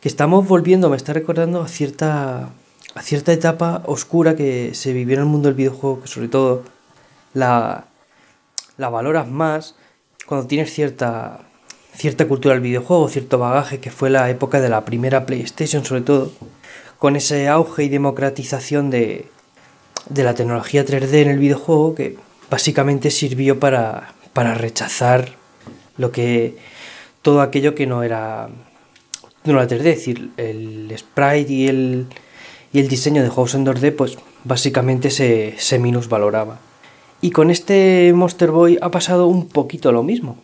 [0.00, 2.50] que estamos volviendo, me está recordando a cierta,
[2.94, 6.64] a cierta etapa oscura que se vivió en el mundo del videojuego, que sobre todo
[7.34, 7.86] la,
[8.76, 9.76] la valoras más
[10.26, 11.49] cuando tienes cierta
[11.94, 16.02] cierta cultura del videojuego, cierto bagaje que fue la época de la primera PlayStation sobre
[16.02, 16.32] todo,
[16.98, 19.26] con ese auge y democratización de,
[20.08, 22.16] de la tecnología 3D en el videojuego que
[22.50, 25.32] básicamente sirvió para, para rechazar
[25.96, 26.56] lo que
[27.22, 28.48] todo aquello que no era
[29.44, 32.06] no era 3D, es decir, el sprite y el,
[32.72, 36.58] y el diseño de juegos en 2D pues básicamente se, se minusvaloraba.
[37.22, 40.38] Y con este Monster Boy ha pasado un poquito lo mismo.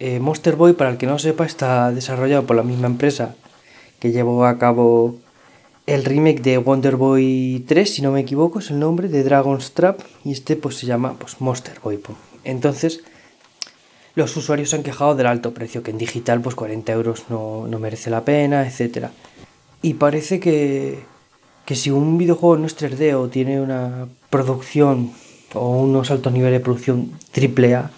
[0.00, 3.34] Eh, Monster Boy, para el que no sepa, está desarrollado por la misma empresa
[3.98, 5.16] que llevó a cabo
[5.86, 9.72] el remake de Wonder Boy 3, si no me equivoco, es el nombre, de Dragon's
[9.72, 12.00] Trap, y este pues se llama pues, Monster Boy.
[12.44, 13.00] Entonces,
[14.14, 17.66] los usuarios se han quejado del alto precio, que en digital pues 40 euros no,
[17.66, 19.06] no merece la pena, etc.
[19.80, 21.00] Y parece que,
[21.64, 25.12] que si un videojuego no es 3D o tiene una producción
[25.54, 27.90] o unos altos niveles de producción AAA,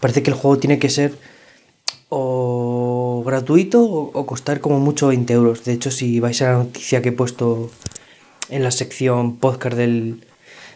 [0.00, 1.14] parece que el juego tiene que ser
[2.08, 5.64] o gratuito o, costar como mucho 20 euros.
[5.64, 7.70] De hecho, si vais a la noticia que he puesto
[8.48, 10.24] en la sección podcast del,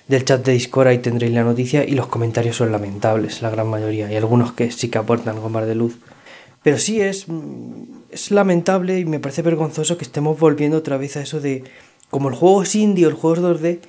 [0.07, 3.68] del chat de Discord, ahí tendréis la noticia y los comentarios son lamentables, la gran
[3.68, 5.99] mayoría, y algunos que sí que aportan algo más de luz.
[6.62, 7.27] Pero sí es,
[8.11, 11.64] es lamentable y me parece vergonzoso que estemos volviendo otra vez a eso de,
[12.11, 13.81] como el juego es indie o el juego es 2D,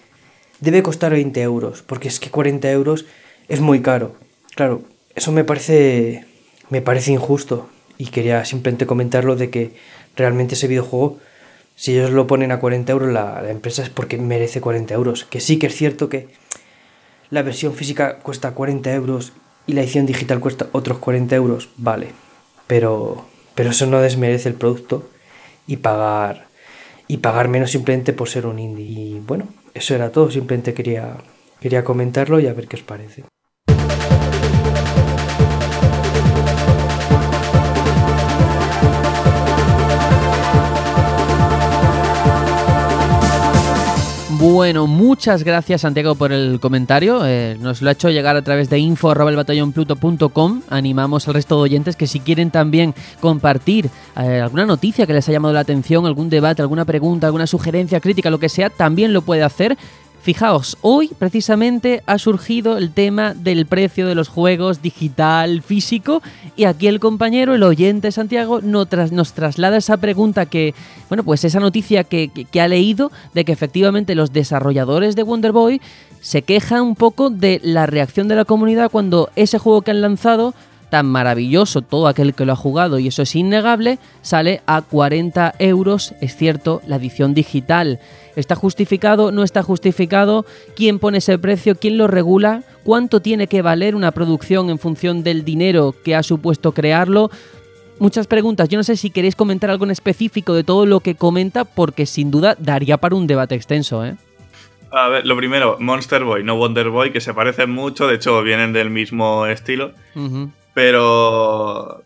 [0.61, 3.05] debe costar 20 euros, porque es que 40 euros
[3.47, 4.15] es muy caro.
[4.55, 4.81] Claro,
[5.15, 6.25] eso me parece
[6.69, 9.73] me parece injusto y quería simplemente comentarlo de que
[10.15, 11.19] realmente ese videojuego,
[11.75, 15.25] si ellos lo ponen a 40 euros, la, empresa es porque merece 40 euros.
[15.25, 16.27] Que sí que es cierto que
[17.29, 19.33] la versión física cuesta 40 euros
[19.67, 22.09] y la edición digital cuesta otros 40 euros, vale.
[22.67, 25.09] Pero, pero eso no desmerece el producto
[25.67, 26.47] y pagar,
[27.07, 28.85] y pagar menos simplemente por ser un indie.
[28.85, 31.17] Y bueno, eso era todo, simplemente quería,
[31.59, 33.23] quería comentarlo y a ver qué os parece.
[44.47, 47.25] Bueno, muchas gracias Santiago por el comentario.
[47.25, 50.61] Eh, nos lo ha hecho llegar a través de info.batallonpluto.com.
[50.69, 55.27] Animamos al resto de oyentes que si quieren también compartir eh, alguna noticia que les
[55.27, 59.13] ha llamado la atención, algún debate, alguna pregunta, alguna sugerencia, crítica, lo que sea, también
[59.13, 59.79] lo puede hacer
[60.25, 66.23] Fijaos, hoy precisamente ha surgido el tema del precio de los juegos digital, físico,
[66.55, 70.73] y aquí el compañero, el oyente Santiago, nos, traslada esa pregunta que,
[71.09, 75.51] bueno, pues esa noticia que, que ha leído de que efectivamente los desarrolladores de Wonder
[75.51, 75.79] Boy
[76.21, 80.01] se quejan un poco de la reacción de la comunidad cuando ese juego que han
[80.01, 80.55] lanzado
[80.89, 85.55] tan maravilloso, todo aquel que lo ha jugado, y eso es innegable, sale a 40
[85.59, 87.99] euros, es cierto, la edición digital.
[88.35, 89.31] ¿Está justificado?
[89.31, 90.45] ¿No está justificado?
[90.75, 91.75] ¿Quién pone ese precio?
[91.75, 92.63] ¿Quién lo regula?
[92.83, 97.31] ¿Cuánto tiene que valer una producción en función del dinero que ha supuesto crearlo?
[97.97, 98.67] Muchas preguntas.
[98.67, 102.05] Yo no sé si queréis comentar algo en específico de todo lo que comenta, porque
[102.05, 104.15] sin duda daría para un debate extenso, ¿eh?
[104.91, 108.41] A ver, lo primero, Monster Boy, no Wonder Boy, que se parecen mucho, de hecho
[108.43, 109.91] vienen del mismo estilo.
[110.75, 112.03] Pero,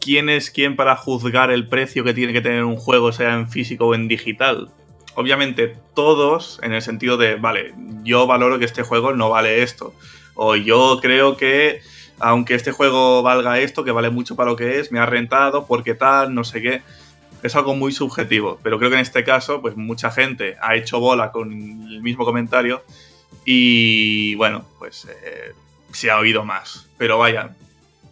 [0.00, 3.50] ¿quién es quién para juzgar el precio que tiene que tener un juego, sea en
[3.50, 4.70] físico o en digital?
[5.14, 9.94] obviamente todos en el sentido de, vale, yo valoro que este juego no vale esto.
[10.34, 11.80] O yo creo que,
[12.18, 15.66] aunque este juego valga esto, que vale mucho para lo que es, me ha rentado
[15.66, 16.82] porque tal, no sé qué.
[17.42, 20.98] es algo muy subjetivo, pero creo que en este caso, pues mucha gente ha hecho
[20.98, 22.82] bola con el mismo comentario
[23.44, 25.52] y bueno, pues eh,
[25.92, 26.88] se ha oído más.
[26.96, 27.54] Pero vaya,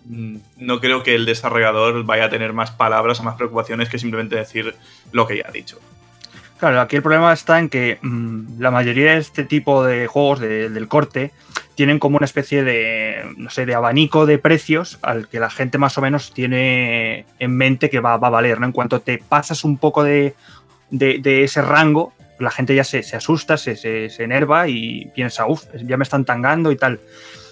[0.06, 4.36] no creo que el desarrollador vaya a tener más palabras o más preocupaciones que simplemente
[4.36, 4.74] decir
[5.12, 5.78] lo que ya ha dicho.
[6.58, 10.38] Claro, aquí el problema está en que mm, la mayoría de este tipo de juegos
[10.38, 11.32] del corte
[11.74, 15.78] tienen como una especie de, no sé, de abanico de precios al que la gente
[15.78, 18.66] más o menos tiene en mente que va, a valer, ¿no?
[18.66, 20.34] En cuanto te pasas un poco de,
[20.90, 22.12] ese rango,
[22.42, 26.72] la gente ya se, asusta, se, se, enerva y piensa, uff, ya me están tangando
[26.72, 27.00] y tal.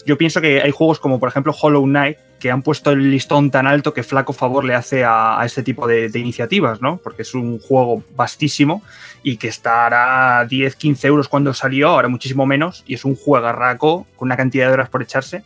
[0.07, 3.51] Yo pienso que hay juegos como, por ejemplo, Hollow Knight, que han puesto el listón
[3.51, 6.97] tan alto que flaco favor le hace a, este tipo de, iniciativas, ¿no?
[6.97, 8.83] Porque es un juego vastísimo
[9.23, 14.07] y que estará 10, 15 euros cuando salió, ahora muchísimo menos, y es un juegarraco
[14.17, 15.45] con una cantidad de horas por echarse,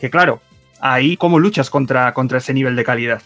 [0.00, 0.40] que claro,
[0.80, 3.22] ahí cómo luchas contra, contra ese nivel de calidad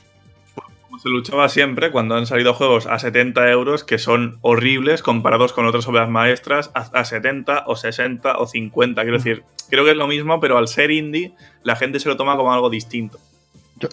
[1.02, 5.66] se luchaba siempre cuando han salido juegos a 70 euros que son horribles comparados con
[5.66, 9.02] otras obras maestras a, 70 o 60 o 50.
[9.02, 11.32] Quiero decir, creo que es lo mismo, pero al ser indie,
[11.64, 13.18] la gente se lo toma como algo distinto.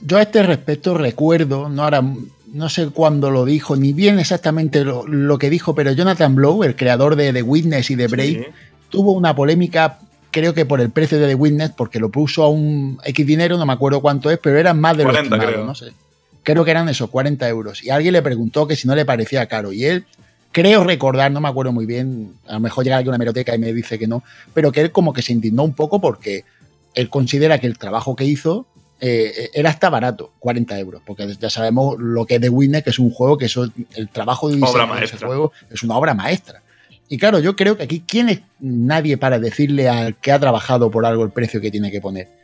[0.01, 2.03] Yo, a este respecto recuerdo, no ahora,
[2.53, 6.75] no sé cuándo lo dijo, ni bien exactamente lo, que dijo, pero Jonathan Blow, el
[6.75, 8.53] creador de The Witness y de Brave,
[8.89, 9.97] tuvo una polémica
[10.29, 13.57] creo que por el precio de The Witness, porque lo puso a un X dinero,
[13.57, 15.91] no me acuerdo cuánto es, pero eran más de 40, lo estimado, no sé
[16.53, 17.83] creo que eran esos 40 euros.
[17.83, 19.71] Y alguien le preguntó que si no le parecía caro.
[19.71, 20.05] Y él,
[20.51, 23.53] creo recordar, no me acuerdo muy bien, a lo mejor llega aquí a una meroteca
[23.53, 24.23] y me dice que no,
[24.53, 26.45] pero que él como que se indignó un poco porque
[26.95, 28.65] él considera que el trabajo que hizo
[28.99, 32.89] eh, era hasta barato, 40 euros, porque ya sabemos lo que es The Witness, que
[32.89, 36.15] es un juego que eso, el trabajo de diseño de ese juego es una obra
[36.15, 36.63] maestra.
[37.09, 40.89] Y claro, yo creo que aquí, ¿quién es nadie para decirle al que ha trabajado
[40.89, 42.38] por algo el precio que tiene que poner?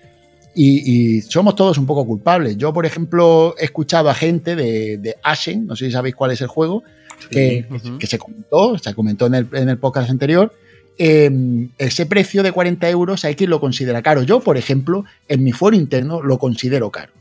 [0.55, 2.57] Y, somos todos un poco culpables.
[2.57, 6.41] Yo, por ejemplo, he escuchado a gente de, Ashen, no sé si sabéis cuál es
[6.41, 6.83] el juego,
[7.29, 7.65] que,
[8.01, 10.53] se comentó, se comentó en el, en el podcast anterior.
[10.97, 14.23] Em, ese precio de 40 euros hay quien lo considera caro.
[14.23, 17.11] Yo, por ejemplo, en mi foro interno lo considero caro.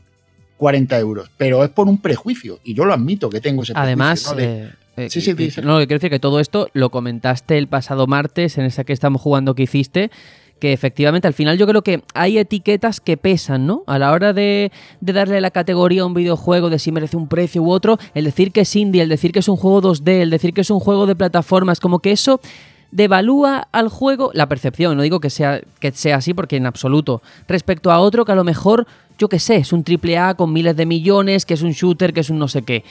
[0.57, 3.83] 40 euros, pero es por un prejuicio y yo lo admito que tengo ese prejuicio.
[3.83, 5.31] Además, eh, eh, sí, sí,
[5.61, 9.21] no, quiero decir que todo esto lo comentaste el pasado martes en esa que estamos
[9.21, 10.11] jugando que hiciste
[10.59, 13.83] que efectivamente al final yo creo que hay etiquetas que pesan, ¿no?
[13.87, 17.61] A la hora de, darle la categoría a un videojuego, de si merece un precio
[17.61, 20.29] u otro, el decir que es indie, el decir que es un juego 2D, el
[20.29, 22.39] decir que es un juego de plataformas, como que eso
[22.91, 27.21] devalúa al juego la percepción, no digo que sea, que sea así porque en absoluto,
[27.47, 28.87] respecto a otro que a lo mejor,
[29.17, 32.13] yo qué sé, es un triple A con miles de millones, que es un shooter,
[32.13, 32.83] que es un no sé qué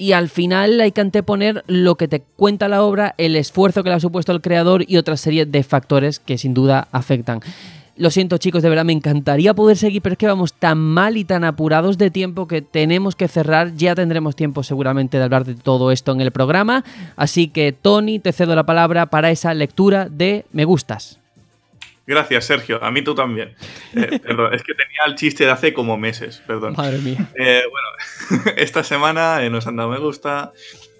[0.00, 3.90] y al final hay que anteponer lo que te cuenta la obra, el esfuerzo que
[3.90, 7.40] le ha supuesto el creador y otra serie de factores que sin duda afectan.
[7.96, 11.18] Lo siento chicos, de verdad me encantaría poder seguir, pero es que vamos tan mal
[11.18, 13.74] y tan apurados de tiempo que tenemos que cerrar.
[13.76, 16.82] Ya tendremos tiempo seguramente de hablar de todo esto en el programa.
[17.16, 21.19] Así que Tony, te cedo la palabra para esa lectura de Me gustas.
[22.10, 22.82] Gracias, Sergio.
[22.82, 23.54] A mí tú también.
[23.94, 26.74] Eh, perdón, es que tenía el chiste de hace como meses, perdón.
[26.76, 27.30] Madre mía.
[27.36, 30.52] Eh, bueno, esta semana eh, nos han dado me gusta.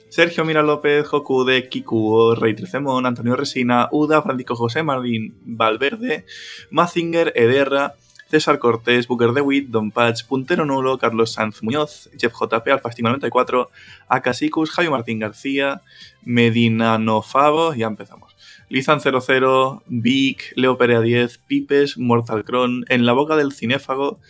[0.08, 6.26] Sergio Mira López, Jokude, Kikuo, Rey Tricemón, Antonio Resina, Uda, Francisco José Martín Valverde,
[6.70, 7.94] Mazinger, Ederra,
[8.30, 13.68] César Cortés, Booker DeWitt, Don Patch, Puntero Nulo, Carlos Sanz Muñoz, Jeff JP, Alfasting 94,
[14.06, 15.82] Acasicus, Javi Martín García,
[16.22, 18.29] Medina Nofavo, ya empezamos.
[18.70, 24.20] Lizan00, Vic, Leo Perea 10, Pipes, Mortal Kron, En la boca del cinéfago,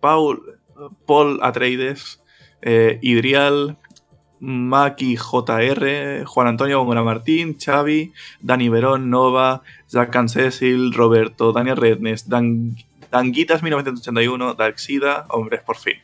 [0.00, 0.58] Paul,
[1.06, 2.22] Paul Atreides,
[2.60, 3.78] eh, Idrial,
[4.40, 12.28] Maki JR, Juan Antonio Góngora Martín, Xavi, Dani Verón, Nova, Jack Cecil, Roberto, Daniel Rednes,
[12.28, 12.76] Dan,
[13.10, 15.94] Danguitas 1981, Darksida, Hombres por fin,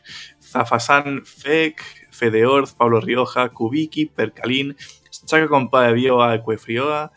[0.41, 4.77] Zafasan Fek, Fedeorz, Pablo Rioja, Kubiki, Percalín,
[5.25, 7.11] Chaca Compa de Bioa, Ecuefrioa,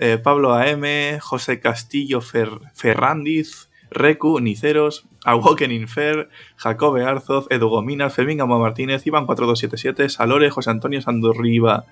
[0.00, 8.38] eh, Pablo AM, José Castillo Ferrandiz, Recu, Niceros, Awoken Infer, Jacobe Arzoz, Edu Gominas, Fermín
[8.38, 11.86] Gamo Martínez, Iván 4277, Salore, José Antonio Sandorriba,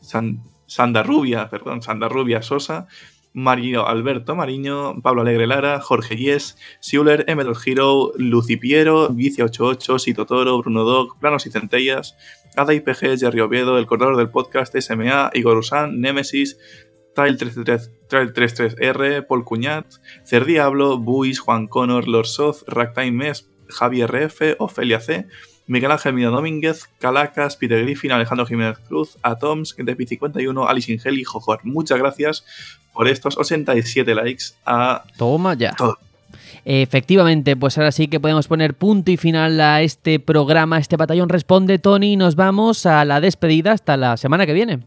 [0.00, 2.86] San, Sandarrubia, perdón, Sandarrubia Sosa,
[3.32, 10.58] Mario Alberto Mariño, Pablo Alegre Lara, Jorge Yes, Siuler, Emerald Hero, Lucipiero, Vicia88, Sito Toro,
[10.58, 12.16] Bruno Dog, Planos y Centellas,
[12.56, 16.58] Ada IPG, Jerry Oviedo, El Corredor del Podcast, SMA, Igor Usan, Nemesis,
[17.14, 19.86] Trail 33R, Paul Cuñat,
[20.24, 25.26] Cer Diablo, Buis, Juan Connor, Lord Soth, Ragtime Mes, Javier RF, Ofelia C,
[25.66, 31.18] Miguel Ángel Mina Domínguez, Calacas, Peter Griffin, Alejandro Jiménez Cruz, Atoms, Depi 51, Alice Ingel
[31.18, 31.60] y Jojor.
[31.64, 32.44] Muchas gracias
[32.92, 35.76] por estos 87 likes a Toma ya.
[36.64, 41.28] Efectivamente, pues ahora sí que podemos poner punto y final a este programa, este batallón
[41.28, 44.80] responde, Tony, y nos vamos a la despedida hasta la semana que viene.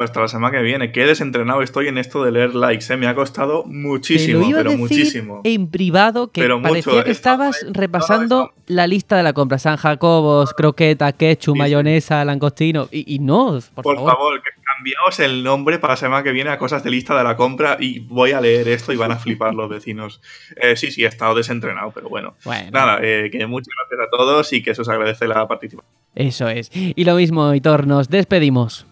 [0.00, 0.92] Pues hasta la semana que viene.
[0.92, 2.90] Qué desentrrenado estoy en esto de leer likes.
[2.90, 2.96] ¿eh?
[2.96, 5.42] Me ha costado muchísimo, pero muchísimo.
[5.44, 9.58] En privado, que parecía que estabas repasando la lista de la compra.
[9.58, 12.88] San Jacobos, croqueta, ketchup, mayonesa, langostino.
[12.90, 14.12] Y, no, por, por favor.
[14.12, 17.22] favor que cambiaos el nombre para la semana que viene a cosas de lista de
[17.22, 20.22] la compra y voy a leer esto y van a flipar los vecinos.
[20.56, 22.34] Eh, sí, sí, he estado desentrenado, pero bueno.
[22.72, 25.92] Nada, eh, que muchas gracias a todos y que eso os agradece la participación.
[26.14, 26.70] Eso es.
[26.72, 28.86] Y lo mismo, Hitor, nos despedimos.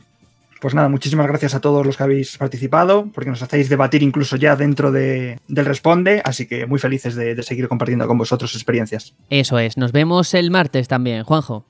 [0.61, 4.37] Pues nada, muchísimas gracias a todos los que habéis participado, porque nos hacéis debatir incluso
[4.37, 9.15] ya dentro de, del Responde, así que muy felices de, seguir compartiendo con vosotros experiencias.
[9.31, 11.65] Eso es, nos vemos el martes también, Juanjo.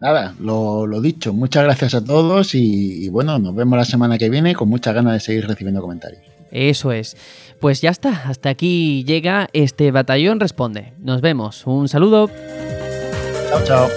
[0.00, 4.30] Nada, lo, dicho, muchas gracias a todos y, y, bueno, nos vemos la semana que
[4.30, 6.22] viene con muchas ganas de seguir recibiendo comentarios.
[6.50, 7.16] Eso es.
[7.60, 10.92] Pues ya está, hasta aquí llega este Batallón Responde.
[10.98, 12.28] Nos vemos, un saludo.
[13.48, 13.88] Chao, chao.